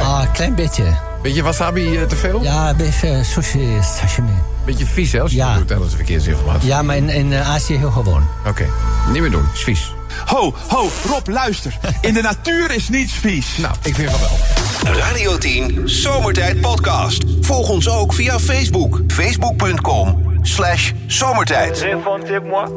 [0.02, 0.84] Ah, klein beetje.
[1.22, 2.42] Beetje wasabi eh, te veel?
[2.42, 4.32] Ja, een beetje eh, sushi, sashimi.
[4.64, 5.48] Beetje vies, hè, als je Ja.
[5.48, 5.68] dat doet.
[5.68, 6.68] hè, Dat is verkeersinformatie.
[6.68, 8.26] Ja, maar in, in eh, Azië heel gewoon.
[8.46, 8.66] Oké,
[9.12, 9.44] niet meer doen.
[9.54, 9.94] Is vies.
[10.26, 11.78] Ho, ho, Rob, luister.
[12.00, 13.56] In de natuur is niets vies.
[13.56, 14.38] Nou, ik vind van wel.
[14.82, 17.24] Radio 10 Zomertijd Podcast.
[17.40, 19.00] Volg ons ook via Facebook.
[19.06, 21.78] Facebook.com slash zomertijd.
[21.78, 22.68] J'ai fanté moi,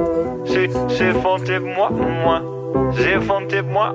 [0.87, 1.89] j'ai fanté moi,
[2.23, 2.41] moi,
[2.95, 3.93] j'ai fanté moi.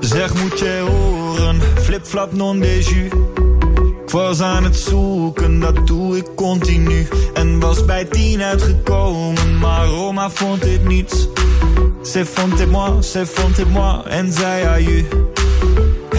[0.00, 3.04] Zeg moet je horen, flip-flap non déju.
[4.04, 7.08] Ik was aan het zoeken, dat doe ik continu.
[7.34, 11.28] En was bij tien uitgekomen, maar Roma vond dit niets.
[12.02, 15.06] Ze vond het moi, ze vond het moi en zei aju.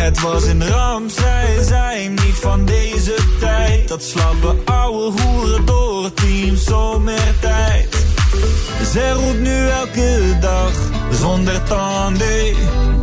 [0.10, 3.88] Het was een ramp, zij zijn niet van deze tijd.
[3.88, 7.96] Dat slappe ouwe hoeren door het team zomertijd.
[8.92, 10.72] Zij roept nu elke dag,
[11.12, 12.56] zonder tanden.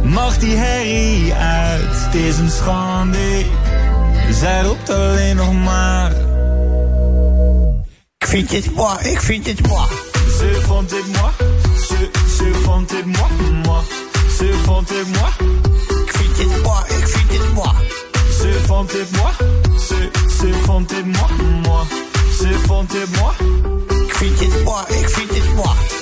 [0.03, 3.45] Mag die herrie uit, het is een schande.
[4.31, 6.13] Zij roept alleen nog maar.
[8.19, 9.89] Ik vind het moi, ik vind het moi.
[10.39, 11.33] Ze vond het moi,
[11.87, 13.85] ze, ze vond het moi, moi.
[14.39, 15.33] Ze vond het moi,
[16.37, 17.75] Ik vind het moi, ik vind het moi.
[18.39, 19.11] ze vond het
[25.55, 25.96] moi.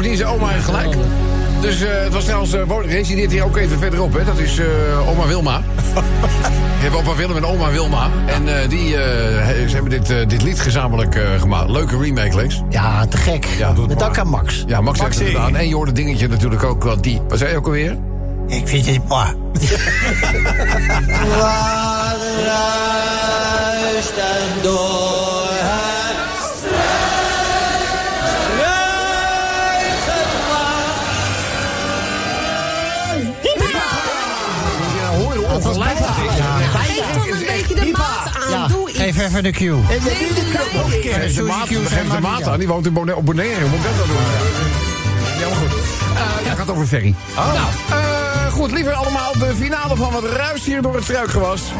[0.00, 0.96] Niet zijn oma heeft gelijk.
[1.60, 4.24] Dus eh, het was trouwens, uh, resideert hier ook even verderop, hè.
[4.24, 5.60] Dat is eh, oma Wilma.
[6.78, 8.10] Je hebt opa Willem en oma Wilma.
[8.26, 11.70] En die, ze hebben dit, dit lied gezamenlijk gemaakt.
[11.70, 12.62] Leuke remake, Lex.
[12.68, 13.46] Ja, te gek.
[13.58, 14.64] Ja, Met dank aan Max.
[14.66, 15.56] Ja, Max heeft het gedaan.
[15.56, 17.20] En je dingetje natuurlijk ook, want die...
[17.28, 17.96] Wat zei je ook alweer?
[18.46, 19.34] Ik vind het moi.
[22.44, 22.78] Ja,
[39.38, 39.76] Even de cue.
[39.76, 40.68] Neem de tijd.
[41.14, 42.58] Geef de de maat aan.
[42.58, 43.20] Die woont in Bonaire.
[43.20, 43.60] Op Bonaire.
[43.60, 44.16] Hoe moet ik dat doen?
[45.38, 45.68] Ja, maar goed.
[45.68, 47.14] Eh, ja, het gaat over Ferry.
[47.36, 47.56] Nou,
[47.90, 48.72] eh, goed.
[48.72, 51.62] Liever allemaal de finale van wat ruis hier door het struikgewas.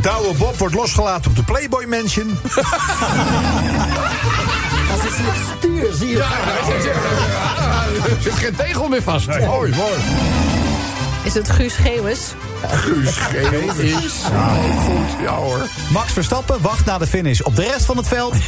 [0.00, 2.28] Douwe Bob wordt losgelaten op de Playboy Mansion.
[4.88, 6.16] Dat is het stuur, zie je.
[6.16, 6.28] Ja,
[8.16, 9.26] er zit geen tegel meer vast.
[9.26, 9.94] Mooi, mooi.
[11.26, 12.20] Is het Guus Geeuwens?
[12.66, 13.16] Guus
[13.78, 14.22] is.
[14.30, 15.22] Ja, goed.
[15.22, 15.66] Ja hoor.
[15.92, 18.34] Max Verstappen wacht na de finish op de rest van het veld.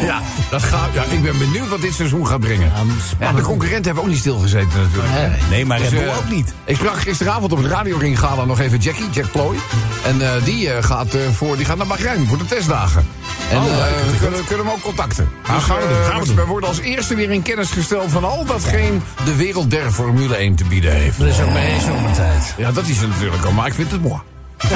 [0.00, 2.72] Ja, dat gaat, ja, ik ben benieuwd wat dit seizoen gaat brengen.
[3.20, 5.32] Ja, de concurrenten hebben ook niet stilgezeten natuurlijk.
[5.50, 6.54] Nee, maar Red Dus, Bull eh, ook niet.
[6.64, 9.56] Ik sprak gisteravond op het radioring gala nog even Jackie, Jack Ploy.
[10.04, 13.06] En eh, die, eh, gaat, eh, voor, die gaat naar Bahrein voor de testdagen.
[13.50, 15.28] En Oh, eh, leuk, we kunnen, kunnen hem ook contacten.
[15.54, 16.44] Dus, gaan we doen, eh, gaan we we doen.
[16.44, 20.54] worden als eerste weer in kennis gesteld van al datgene de wereld der Formule 1
[20.54, 21.18] te bieden heeft.
[21.18, 22.54] Dat is ook bij zomertijd.
[22.56, 24.20] Ja, dat is het natuurlijk al, maar ik vind het mooi.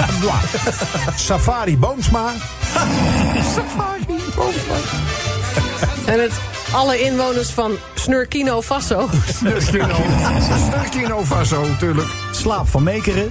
[1.27, 2.31] Safari Boomsma.
[6.05, 6.33] En het
[6.73, 9.09] Alle inwoners van Snurkino Faso.
[9.39, 9.97] Snurkino.
[10.71, 12.09] Snurkino Faso, natuurlijk.
[12.37, 13.31] Slaap van Mekeren.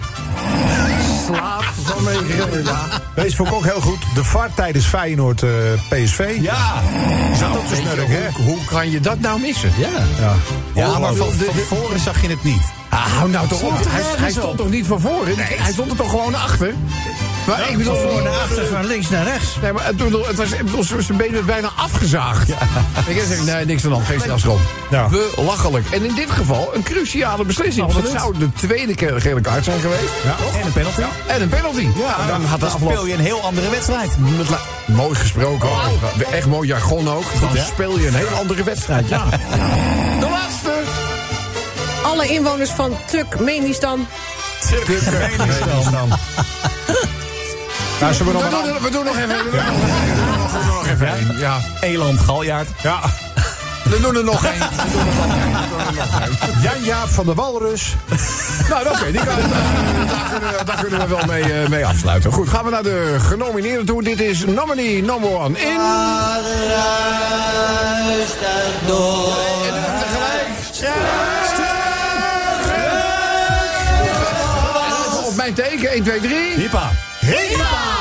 [1.26, 2.80] Slaap van Mekeren, ja.
[3.16, 4.00] Deze vond ik ook heel goed.
[4.16, 5.50] De vaart tijdens Feyenoord eh,
[5.90, 6.38] PSV.
[6.42, 6.74] Ja.
[7.40, 8.44] Zat ook je, snurken, hè?
[8.44, 9.72] hoe, kan je dat nou missen?
[9.78, 9.88] Ja.
[10.20, 10.34] Ja.
[10.76, 12.62] Ja, maar van, de- van voren zag je het niet.
[12.90, 13.72] Ah, hou nou toch op.
[13.88, 15.34] Hij, stond toch niet van voren?
[15.38, 16.74] Hij stond er toch gewoon achter?
[17.48, 17.96] Maar ik bedoel...
[17.96, 19.56] Voor naar achter, van links naar rechts.
[19.62, 22.50] Nee, maar het, het was, ik bedoel, zijn benen bijna afgezaagd.
[23.08, 24.60] Ik gezegd, nee, niks aan de hand, geen strafschop.
[24.90, 25.08] Ja.
[25.36, 25.86] Belachelijk.
[25.92, 27.94] En in dit geval een cruciale beslissing.
[27.94, 30.12] Want het zou de tweede keer gele kaart zijn geweest.
[30.60, 31.02] En een penalty.
[31.28, 31.88] En een penalty.
[31.96, 32.92] Ja, dan had Dan afloop...
[32.92, 34.10] speel je een heel andere wedstrijd.
[34.38, 35.70] Met la- Mooi gesproken.
[36.32, 37.24] Echt mooi jargon ook.
[37.40, 37.64] Dan hè?
[37.64, 39.10] speel je een hele andere wedstrijd.
[39.10, 39.26] Ja.
[40.20, 40.74] De laatste.
[42.04, 44.08] Alle inwoners van Turkmenistan.
[48.00, 49.28] Nou, zullen we We nog doen, we doen nog even.
[49.28, 50.60] We doen nog even.
[50.60, 51.38] We doen nog even één.
[51.40, 51.58] Ja.
[51.80, 52.68] Eland, Galjaard.
[52.84, 53.00] Ja.
[53.92, 54.60] We doen er nog één.
[56.62, 57.96] Jan-Jaap van de Walrus.
[58.70, 59.50] Nou, oké, die kan, eh,
[60.08, 62.32] daar, kunnen, daar kunnen we wel mee, eh, mee afsluiten.
[62.32, 64.04] Goed, gaan we naar de genomineerden toe.
[64.04, 65.68] Dit is nominee number one in...
[65.68, 65.80] En
[70.00, 70.48] tegelijk.
[74.04, 76.54] Even Op mijn teken, 1, 2, 3.
[76.56, 76.92] Hippa.
[77.22, 78.01] Kerel,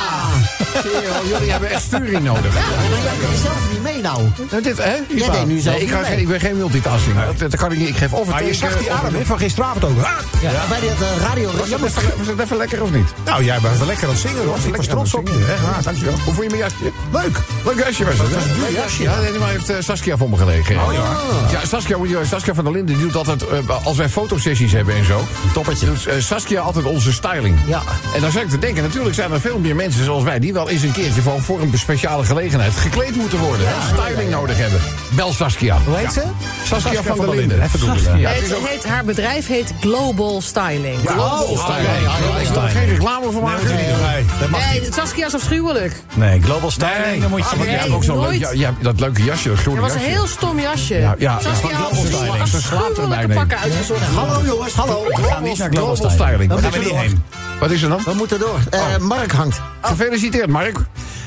[1.33, 2.55] jullie hebben echt sturing nodig.
[2.55, 4.29] Maar jij deed zelf niet mee nou.
[4.51, 4.97] Nou, dit, hè?
[5.09, 7.17] Jij deed nu zelf Nee, ik, ga geen, ik ben geen multitasking.
[7.25, 7.89] Dat, dat kan ik niet.
[7.89, 9.99] Ik geef of een Maar je zag die adem hè, van gisteravond ook.
[9.99, 10.11] Ah!
[10.41, 10.51] Ja.
[10.69, 11.51] Bij dat uh, radio...
[11.57, 13.09] Was het, even, was het even lekker of niet?
[13.25, 14.57] Nou, jij bent wel lekker aan het zingen hoor.
[14.67, 15.57] Ik was trots op je.
[15.63, 16.15] Ja, dankjewel.
[16.15, 16.93] Hoe vond je mijn jasje?
[17.13, 17.39] Leuk.
[17.65, 19.03] Leuk jasje was het, duur jasje.
[19.03, 20.77] Ja, nee, maar heeft eh, Saskia voor me gelegen.
[20.77, 21.17] Oh ja.
[21.51, 25.05] Ja, Saskia, Saskia van der Linden die doet altijd, eh, als wij fotosessies hebben en
[25.05, 25.21] zo.
[25.53, 25.87] Toppertje.
[25.87, 27.59] Doet eh, Saskia altijd onze styling.
[27.67, 27.83] Ja.
[28.15, 30.39] En dan zou ik te denken, natuurlijk zijn er veel meer mensen zoals wij...
[30.39, 33.67] die wel eens een keertje voor, voor een speciale gelegenheid gekleed moeten worden.
[33.69, 34.81] hè, styling nodig hebben.
[35.11, 35.79] Bel Saskia.
[35.85, 36.23] Hoe heet ze?
[36.65, 37.63] Saskia, van, der Linden.
[37.63, 38.19] Even googlen.
[38.19, 41.01] Ja, het Het is ook heet, haar bedrijf heet Global Styling.
[41.05, 42.43] global styling.
[42.43, 43.67] Ik wil er geen reclame voor maken.
[43.75, 45.93] Nee, dat mag Nee, Saskia is afschuwelijk.
[46.15, 47.21] Nee, Global Styling.
[47.21, 47.57] Dan moet je...
[47.57, 48.41] want jij Nee, hebt ook zo'n leuk, nooit.
[48.41, 50.95] ja, ja, dat leuke jasje, dat was een heel stom jasje.
[50.95, 51.39] Ja, ja.
[51.41, 53.37] Saskia Ja, had afschuwelijke nee.
[53.37, 54.01] pakken uitgezocht.
[54.15, 55.05] Hallo jongens, hallo.
[55.07, 56.51] We gaan niet naar Global, Styling.
[56.51, 57.23] Wat gaan we is niet er heen.
[57.61, 58.03] Wat is er dan?
[58.05, 58.59] We moeten door.
[58.71, 59.61] Eh, Mark hangt.
[59.81, 60.77] Gefeliciteerd, Mark.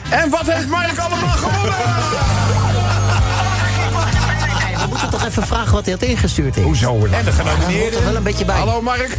[0.09, 1.73] En wat heeft Mark allemaal gewonnen?
[4.83, 6.67] We moeten toch even vragen wat hij had ingestuurd heeft.
[6.67, 7.05] Hoezo?
[7.05, 7.31] En de
[7.97, 8.57] er wel een beetje bij.
[8.57, 9.17] Hallo, Mark.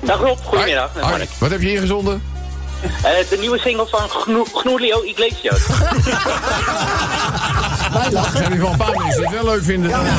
[0.00, 0.90] Dag Rob, goedemiddag.
[1.00, 1.24] Hoi.
[1.38, 2.22] Wat heb je ingezonden?
[3.02, 5.66] Eh, de nieuwe single van Gno- Gnoelio Iglesias.
[7.92, 8.38] Wij lachen.
[8.38, 9.90] Zijn er wel een paar mensen die het wel leuk vinden?
[9.90, 10.10] Markie!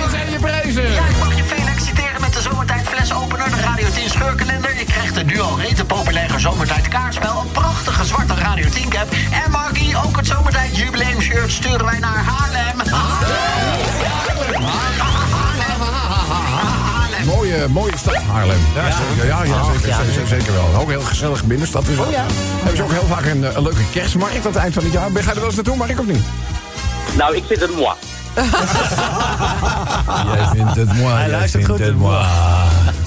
[0.00, 0.84] Dit zijn je prijzen.
[3.92, 4.78] 10 scheurkalender.
[4.78, 9.06] Je krijgt de nu al rete populaire Zomertijd kaartspel, een prachtige zwarte Radio 10 cap.
[9.44, 12.80] En Markie, ook het Zomertijd jubileum shirt sturen wij naar Haarlem.
[17.26, 18.58] Mooie, mooie stad, Haarlem.
[18.74, 20.74] Ja, zeker, ja, ja, zeker, ja, zeker, zeker wel.
[20.74, 22.10] Ook een heel gezellige binnenstad is dat.
[22.10, 22.24] ja.
[22.56, 24.92] Hebben ze ook heel vaak een, eh, een leuke kerstmarkt aan het eind van het
[24.92, 25.12] jaar.
[25.12, 26.24] Ben- Ga je er wel eens naartoe, Mark, of niet?
[27.16, 27.94] nou, ik vind het moi.
[30.34, 31.14] Jij vindt het mooi.
[31.14, 31.78] Hij luistert goed.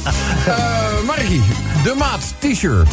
[0.47, 1.43] Uh, Markie,
[1.83, 2.89] de maat t-shirt.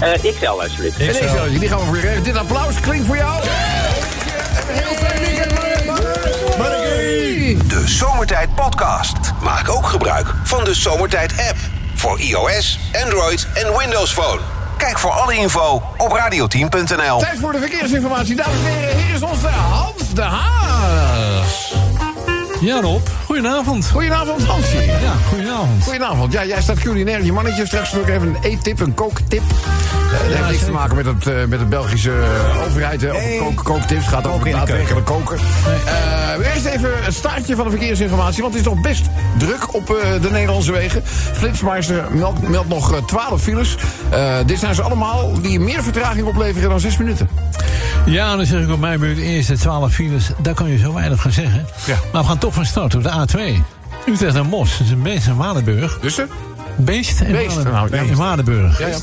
[0.00, 0.98] Eh XL, alsjeblieft.
[0.98, 2.22] En die gaan we voor je regelen.
[2.22, 3.42] Dit applaus klinkt voor jou.
[4.66, 5.54] Heel fijn weekend,
[6.58, 7.56] Markie.
[7.66, 9.16] De Zomertijd Podcast.
[9.42, 11.56] Maak ook gebruik van de Zomertijd app.
[11.94, 14.40] Voor iOS, Android en Windows Phone.
[14.76, 17.18] Kijk voor alle info op radioteam.nl.
[17.18, 18.36] Tijd voor de verkeersinformatie.
[18.36, 21.72] Dames en heren, hier is onze Hans de Haas.
[22.60, 23.06] Ja, Rob.
[23.34, 23.90] Goedenavond.
[23.90, 24.84] Goedenavond, Hansje.
[24.84, 25.82] Ja, goedenavond.
[25.82, 26.32] Goedenavond.
[26.32, 27.66] Ja, jij staat culinair je mannetje.
[27.66, 29.42] Straks nog even een eettip, een kooktip.
[29.42, 33.00] Eh, dat heeft niks te maken met het, eh, met de Belgische eh, overheid.
[33.00, 34.06] hè, Over kook, kooktips.
[34.06, 35.38] gaat over daadwerkelijk koken.
[36.38, 38.42] Eh, eerst even het staartje van de verkeersinformatie.
[38.42, 39.02] Want het is nog best
[39.38, 39.86] druk op
[40.20, 41.02] de Nederlandse wegen.
[41.32, 43.76] Flitsmeister meldt, meldt nog eh, 12 files.
[44.46, 47.28] Dit zijn ze allemaal die meer vertraging opleveren dan 6 minuten.
[48.06, 50.30] Ja, dan zeg ik op mijn beurt eerste 12 files.
[50.42, 51.66] Daar kan je zo weinig van zeggen.
[51.86, 51.96] Ja.
[52.12, 53.40] Maar we gaan toch van start op de A2.
[54.08, 54.80] Utrecht en Mos.
[54.80, 55.98] Is een beest in Waardenburg.
[56.00, 56.26] Dus ze?
[56.76, 57.90] Beest en Beest, Waardenburg.
[57.90, 58.10] nou, ja.
[58.10, 58.78] in Waardenburg.
[58.78, 58.96] Ja, ja.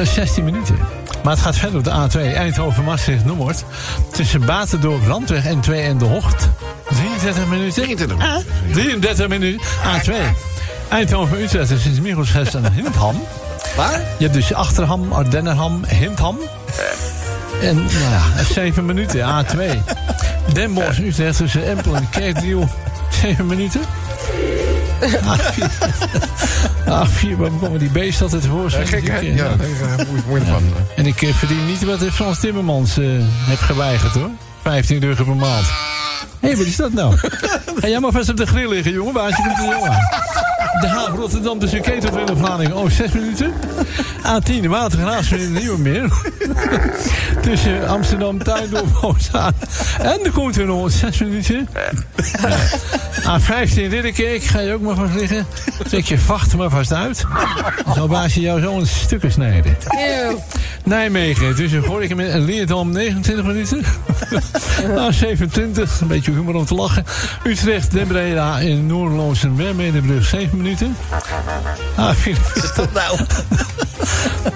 [0.00, 0.76] Eh, 16 minuten.
[1.22, 2.34] Maar het gaat verder op de A2.
[2.34, 3.64] Eindhoven, Maastricht, Noord.
[4.12, 6.48] Tussen Batendorp, Landweg en 2 en De Hocht.
[6.90, 7.72] 33 minuten.
[7.72, 8.36] 23 Ah,
[8.72, 9.60] 33 minuten.
[9.66, 10.12] A2.
[10.88, 13.22] Eindhoven, Utrecht sinds Michelsgest en Hindham.
[13.76, 14.00] Waar?
[14.18, 16.38] Je hebt dus Achterham, Ardennenham, Hindham.
[17.60, 19.62] En nou ja, 7 minuten, A2.
[20.52, 22.68] Den Bosch, Utrecht tussen Empel en Kerkdriel.
[23.22, 23.80] 7 minuten.
[25.34, 25.64] A4.
[26.84, 28.84] A4, waar komen die beesten altijd tevoorschijn?
[28.84, 29.20] Ja, gek, hè?
[29.20, 29.66] Ik, eh, Ja, daar
[29.98, 30.62] je mooi van.
[30.96, 33.06] En ik eh, verdien niet wat Frans Timmermans eh
[33.46, 34.30] heeft geweigerd, hoor.
[34.62, 35.66] 15 euro per maand.
[36.40, 37.16] Hé, hey, wat is dat nou?
[37.80, 39.12] Ga jij maar vast op de grill liggen, jongen.
[39.14, 39.98] Waar je komt er jongen.
[40.78, 42.76] De Haag, Rotterdam, tussen Ketelveen en Vlaardingen.
[42.76, 43.52] Oh, 6 minuten.
[44.32, 46.12] A10, de Watergraafsmeer in Nieuwemeer.
[47.42, 49.52] tussen Amsterdam, Tuindorp, Oostzaan.
[50.02, 51.68] En de Koentunnel, 6 minuten.
[53.20, 55.46] A15, Ridderkerk, ga je ook maar vast liggen.
[55.88, 57.24] Trek je vacht maar vast uit.
[57.84, 59.76] Dan zal baasje jou zo in stukken snijden.
[60.84, 63.84] Nijmegen, tussen Gorinchem en Leerdam, 29 minuten.
[64.84, 67.04] A27, een beetje humor om te lachen.
[67.44, 70.59] Utrecht, Den Breda in Noordeloos en Wermedenbrug, 7 minuten.
[71.96, 72.92] A44.
[72.92, 73.18] nou?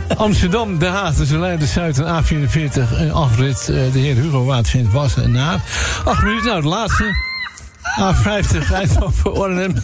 [0.16, 2.98] Amsterdam, Den Haag, tussen Leiden, Zuid en A44.
[2.98, 5.60] En afrit eh, de heer Hugo Watervindt, Wassen en Naar.
[6.04, 7.32] 8 minuten, nou de laatste.
[8.00, 9.74] A50 Eindhoven Arnhem.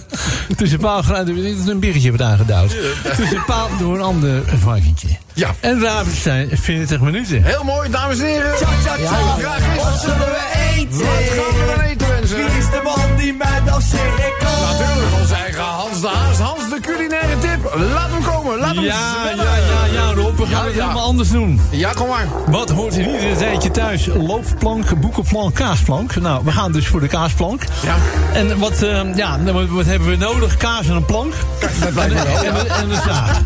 [0.56, 2.76] Tussen Paalgraad en niet dat een biertje wordt aangedouwd.
[3.16, 5.08] Tussen Paal door een ander varkentje.
[5.32, 5.54] Ja.
[5.60, 7.42] En Ravenstein 40 minuten.
[7.42, 8.56] Heel mooi, dames en heren.
[8.56, 9.02] Tja, tja, tja.
[9.02, 9.82] Ja, de vraag is...
[9.82, 10.98] Wat zullen we eten?
[10.98, 12.36] Wat gaan we dan eten, mensen?
[12.36, 14.49] Wie is de man die mij dat zeggen kan?
[14.80, 16.38] Natuurlijk, onze eigen Hans de Haas.
[16.38, 17.74] Hans, de culinaire tip.
[17.92, 19.44] Laat hem komen, laat hem Ja, zwemmen.
[19.46, 20.38] ja, ja, ja, Rob.
[20.38, 20.80] We gaan Ja, het ja.
[20.82, 21.60] helemaal anders doen.
[21.70, 22.26] Ja, kom maar.
[22.46, 24.06] Wat hoort in ieder tijdje thuis?
[24.06, 26.14] Loopplank, boekenplank, kaasplank.
[26.16, 27.62] Nou, we gaan dus voor de kaasplank.
[27.82, 27.94] Ja.
[28.32, 30.56] En wat, eh, ja, wat, wat hebben we nodig?
[30.56, 31.32] Kaas en een plank.
[31.80, 32.44] Dat lijkt me wel.
[32.44, 33.40] En, een- en een zaag.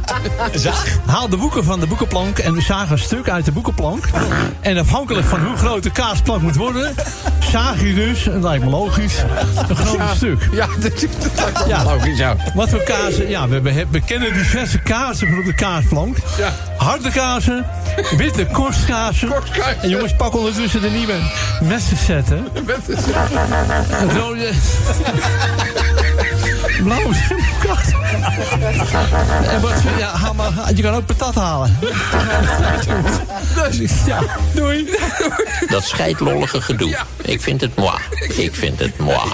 [0.54, 0.86] zaag.
[1.06, 4.04] Haal de boeken van de boekenplank en zaag een stuk uit de boekenplank.
[4.60, 6.94] En afhankelijk van hoe groot de kaasplank moet worden,
[7.50, 9.14] zaag je dus, dat lijkt me logisch,
[9.68, 10.48] een groot stuk.
[10.52, 11.23] Ja, dat, me
[11.66, 11.84] Ja.
[11.84, 12.36] logisch, ja.
[12.54, 13.28] Wat voor kazen?
[13.28, 16.16] Ja, we, we, we kennen diverse kazen voor op de kaasplank.
[16.38, 16.52] Ja.
[16.76, 17.66] Harde kazen,
[18.16, 19.28] witte korstkazen.
[19.28, 19.82] Korstkazen.
[19.82, 21.14] En jongens, pak ondertussen de nieuwe
[21.62, 22.46] messensetten.
[24.00, 24.50] Een rode...
[26.84, 27.14] Blauwe
[29.48, 31.78] En wat, ja, haal maar, je kan ook patat halen.
[33.70, 34.18] Dus, ja,
[34.54, 34.88] doei.
[35.68, 36.98] Dat scheidlollige gedoe.
[37.22, 37.98] Ik vind het moi.
[38.36, 39.28] Ik vind het moi.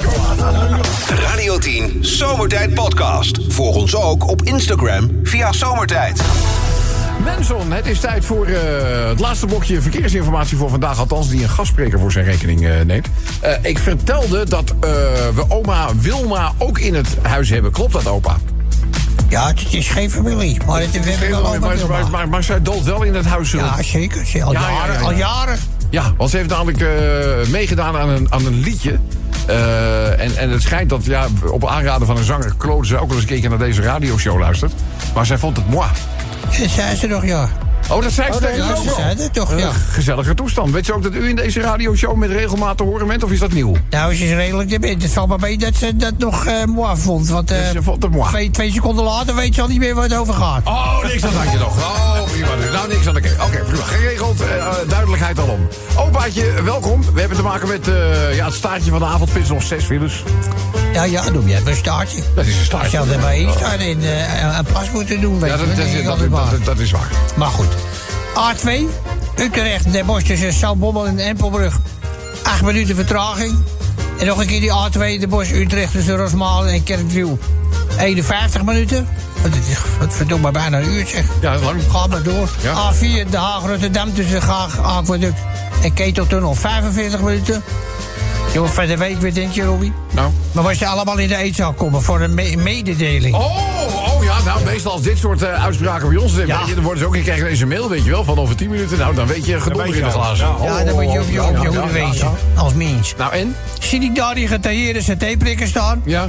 [1.09, 3.39] Radio 10 Zomertijd Podcast.
[3.49, 6.22] Volg ons ook op Instagram via Zomertijd.
[7.25, 8.55] Mensen, het is tijd voor eh,
[9.09, 10.99] het laatste blokje verkeersinformatie voor vandaag.
[10.99, 13.09] Althans, die een gastspreker voor zijn rekening eh, neemt.
[13.41, 14.75] Eh, ik vertelde dat
[15.35, 17.71] we oma Wilma ook in het huis hebben.
[17.73, 18.37] Klopt dat, opa?
[19.29, 20.61] Ja, het is geen familie.
[20.66, 22.09] Maar het, we hebben wel ook maar, maar, Wilma.
[22.11, 23.51] maar, maar zij dolt wel in het huis.
[23.51, 24.27] Ja, zeker.
[24.27, 24.93] Ze- Al Ja, ja, jaren.
[24.95, 25.05] ja, ja.
[25.07, 25.59] Al jaren.
[25.91, 26.85] Ja, want ze heeft namelijk
[27.49, 28.99] meegedaan aan een, aan een liedje.
[30.18, 32.55] En, en het schijnt dat ja, op aanraden van een zanger...
[32.59, 34.73] Claude ze ook wel eens een keertje naar deze radioshow luistert.
[35.14, 35.89] Maar zij vond het moi.
[36.51, 37.70] Zei ze toch, ja.
[37.91, 39.70] Oh, dat zei ze tegen ze zei het toch, ja.
[39.91, 40.70] gezellige toestand.
[40.72, 43.22] Weet ze ook dat u in deze radioshow met regelmaat te horen bent?
[43.22, 43.76] Of is dat nieuw?
[43.91, 44.70] Nou, ze is redelijk.
[44.70, 47.28] Het valt maar mee dat ze dat nog eh moi vond.
[47.28, 48.28] Want eh, Ze vond het moi.
[48.28, 50.66] twee, twee seconden later weet ze al niet meer waar het over gaat.
[50.66, 51.76] Oh, niks aan het je nog.
[51.78, 52.49] Oh, prima.
[52.72, 53.34] Nou, niks aan de.
[53.47, 53.82] Oké, prima.
[53.84, 54.41] Geregeld.
[54.41, 55.68] eh, duidelijkheid al om.
[55.99, 57.05] Opaatje, welkom.
[57.14, 57.86] We hebben te maken met
[58.32, 59.30] ja, het staartje van de avond.
[59.30, 60.22] Vindt nog zes files.
[60.93, 62.22] Ja, ja, noem je even een staartje.
[62.34, 62.91] Dat is een Als staartje.
[62.91, 63.99] je altijd bij één staan en
[64.59, 66.03] een plas moeten doen, weet Ja, je.
[66.03, 66.51] dat, dat, maar.
[66.51, 67.09] dat, dat is waar.
[67.36, 67.68] Maar goed.
[68.35, 68.70] A2,
[69.37, 71.74] Utrecht, Den Bosch tussen Zaltbommel en Empelbrug.
[72.43, 73.55] 8 minuten vertraging.
[74.18, 77.39] En nog een keer die A2, Den Bosch, Utrecht tussen Rosmalen en Kerkdriel.
[77.99, 79.09] 51 minuten.
[79.43, 79.51] Wat
[79.99, 81.24] wat verdomme bijna een uur zeg.
[81.41, 81.83] Ja, lang.
[81.91, 82.51] Ga maar door.
[82.62, 82.93] Ja.
[82.93, 85.39] A4, Den Haag, Rotterdam tussen Gaag, Aquaduct
[85.83, 86.55] en Keteltunnel.
[86.55, 87.62] 45 minuten.
[88.53, 89.93] Jongen, van de week weer denk je, Robbie?
[90.11, 90.31] Nou.
[90.53, 93.35] Maar was je allemaal in de eetzaal komen voor een me- mededeling?
[93.35, 93.99] Oh
[94.45, 96.34] ja, nou meestal als dit soort eh, uitspraken bij ons...
[96.47, 96.61] Ja.
[96.66, 98.57] Je, dan worden ze ook, ik krijg ineens een mail, weet je wel, van over
[98.57, 98.99] 10 minuten.
[98.99, 100.49] Nou, dan weet je gedonder in de glazen.
[100.62, 102.30] Ja, dan moet je op je, op je hoede wezen.
[102.57, 103.14] Als mens.
[103.16, 103.57] Nou, en?
[103.80, 106.03] Zie ik daar die getailleerde satéprikker staan?
[106.05, 106.26] Ja.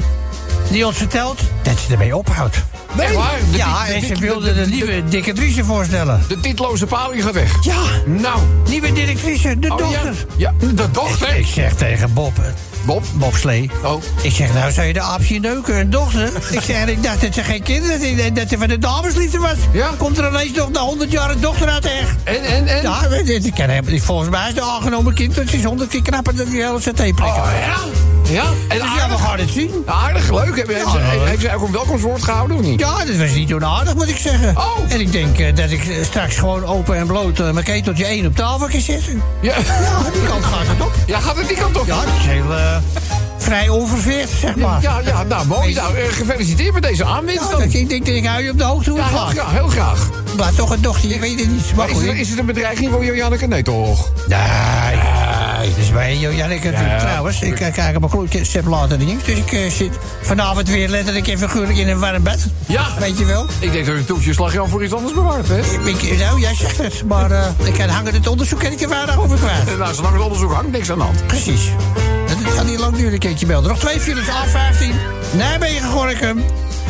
[0.72, 2.56] Die ons vertelt dat ze ermee ophoudt.
[3.00, 3.40] Echt waar?
[3.52, 6.22] De ja, en ze wilde de, nieuwe directrice voorstellen.
[6.28, 7.64] De titloze paling gaat weg.
[7.64, 8.40] Ja, Nou.
[8.70, 10.14] nieuwe directrice, de Oh, dochter.
[10.38, 11.36] Ja, ja de dochter.
[11.36, 12.44] Ik zeg tegen Bob, eh,
[12.86, 13.04] Bob?
[13.14, 13.70] Bob Slee.
[13.84, 14.04] Oh.
[14.22, 16.30] Ik zeg, nou zou je de aapje neuken, een dochter?
[16.52, 19.38] ik zeg, ik dacht dat ze geen kinderen had, dat- dat ze van de damesliefde
[19.38, 19.56] was.
[19.72, 19.90] Ja.
[19.98, 22.16] Komt er ineens nog na 100 jaar een dochter uit echt?
[22.24, 22.82] En, en, en?
[22.82, 25.90] Ja, weet je, ik ken hem, volgens mij is de aangenomen kind, dat is 100
[25.90, 27.42] keer knapper dan die hele satéprikker.
[27.42, 27.78] Oh, ja?
[28.32, 28.44] Ja?
[28.68, 29.72] En Dus ja, we gaan het zien.
[29.86, 30.56] Aardig, leuk.
[30.56, 32.80] Heeft, ze, Ja, heeft ze ook een welkomstwoord gehouden of niet?
[32.80, 34.58] Ja, dat was niet onaardig, moet ik zeggen.
[34.58, 34.78] Oh.
[34.90, 38.26] En ik denk eh, dat ik straks gewoon open en bloot eh, mijn keteltje één
[38.26, 39.22] op tafel kan zetten.
[39.42, 39.54] Ja.
[39.58, 40.92] Ja, die kant gaat het op.
[41.06, 41.86] Ja, gaat het die kant op?
[41.88, 42.78] Ja, dat is heel eh,
[43.38, 44.82] vrij onverveerd, zeg maar.
[44.82, 45.74] Ja, ja, nou mooi.
[45.74, 47.62] Nou, gefeliciteerd met deze aanwinst Ja, dan.
[47.62, 49.34] ik denk dat ik hou je op de hoogte hoe Ja, het heel gaat.
[49.38, 50.10] graag, heel graag.
[50.38, 51.76] Maar toch een dochter, je weet het niet.
[51.76, 53.48] Maar Is het, is het een bedreiging voor Janneke?
[53.48, 54.12] Nee, toch?
[54.28, 54.40] Nee.
[55.62, 55.74] Nee.
[55.76, 57.42] Dus bij Jo- Janneke Ja, trouwens.
[57.42, 59.26] Ik eh, kijk op mijn klokje, ze hebben later niet.
[59.26, 62.46] Dus ik eh, zit vanavond weer letterlijk en figuurlijk in een warm bed.
[62.66, 62.88] Ja.
[63.00, 63.46] Weet je wel?
[63.60, 65.60] Ik denk dat je een toefje slagroom voor iets anders bewaart, hè?
[65.86, 67.04] Ik, nou, jij zegt het.
[67.08, 69.78] Maar eh, ik kan hangen het onderzoek kan ik er vrijdag over kwijt.
[69.78, 71.28] Nou, zolang het onderzoek hangt, niks aan de hand.
[71.28, 71.70] Precies.
[72.26, 73.70] Het gaat niet lang duren, een keertje belden.
[73.70, 74.96] Nog twee files, A15,
[75.32, 76.44] Nijmegen, Gorkum.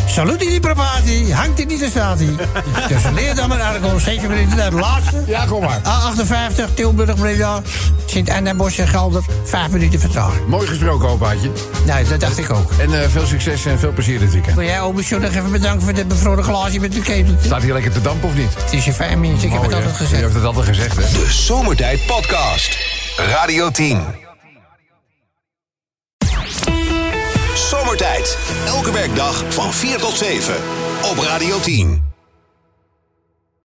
[0.06, 2.36] Saluti die propati, hangt dit niet, staat hij.
[2.88, 5.24] Tussen Leerdam en Argel, 7 minuten naar de laatste.
[5.28, 5.82] Ja, kom maar.
[5.82, 7.62] A58, Tilburg, Breda,
[8.06, 10.48] Sint-Anna-Bos en Gelder, 5 minuten vertraging.
[10.48, 11.52] Mooi gesproken, opaatje.
[11.86, 12.72] Nee, dat dacht ik ook.
[12.78, 14.56] En eh, veel succes en veel plezier dit weekend.
[14.56, 17.46] Wil jij ook nog even bedanken voor dit bevroren glaasje met de keteltje?
[17.46, 18.54] Staat hier lekker te dampen of niet?
[18.64, 19.44] Het is je fijn, mens.
[19.44, 20.16] Ik heb het altijd gezegd.
[20.16, 21.02] Je hebt het altijd gezegd, hè?
[21.02, 22.78] De Zomertijd Podcast.
[23.18, 24.31] Radio 10.
[27.92, 28.38] Zomertijd.
[28.66, 30.56] Elke werkdag van 4 tot 7.
[31.12, 32.11] Op Radio 10.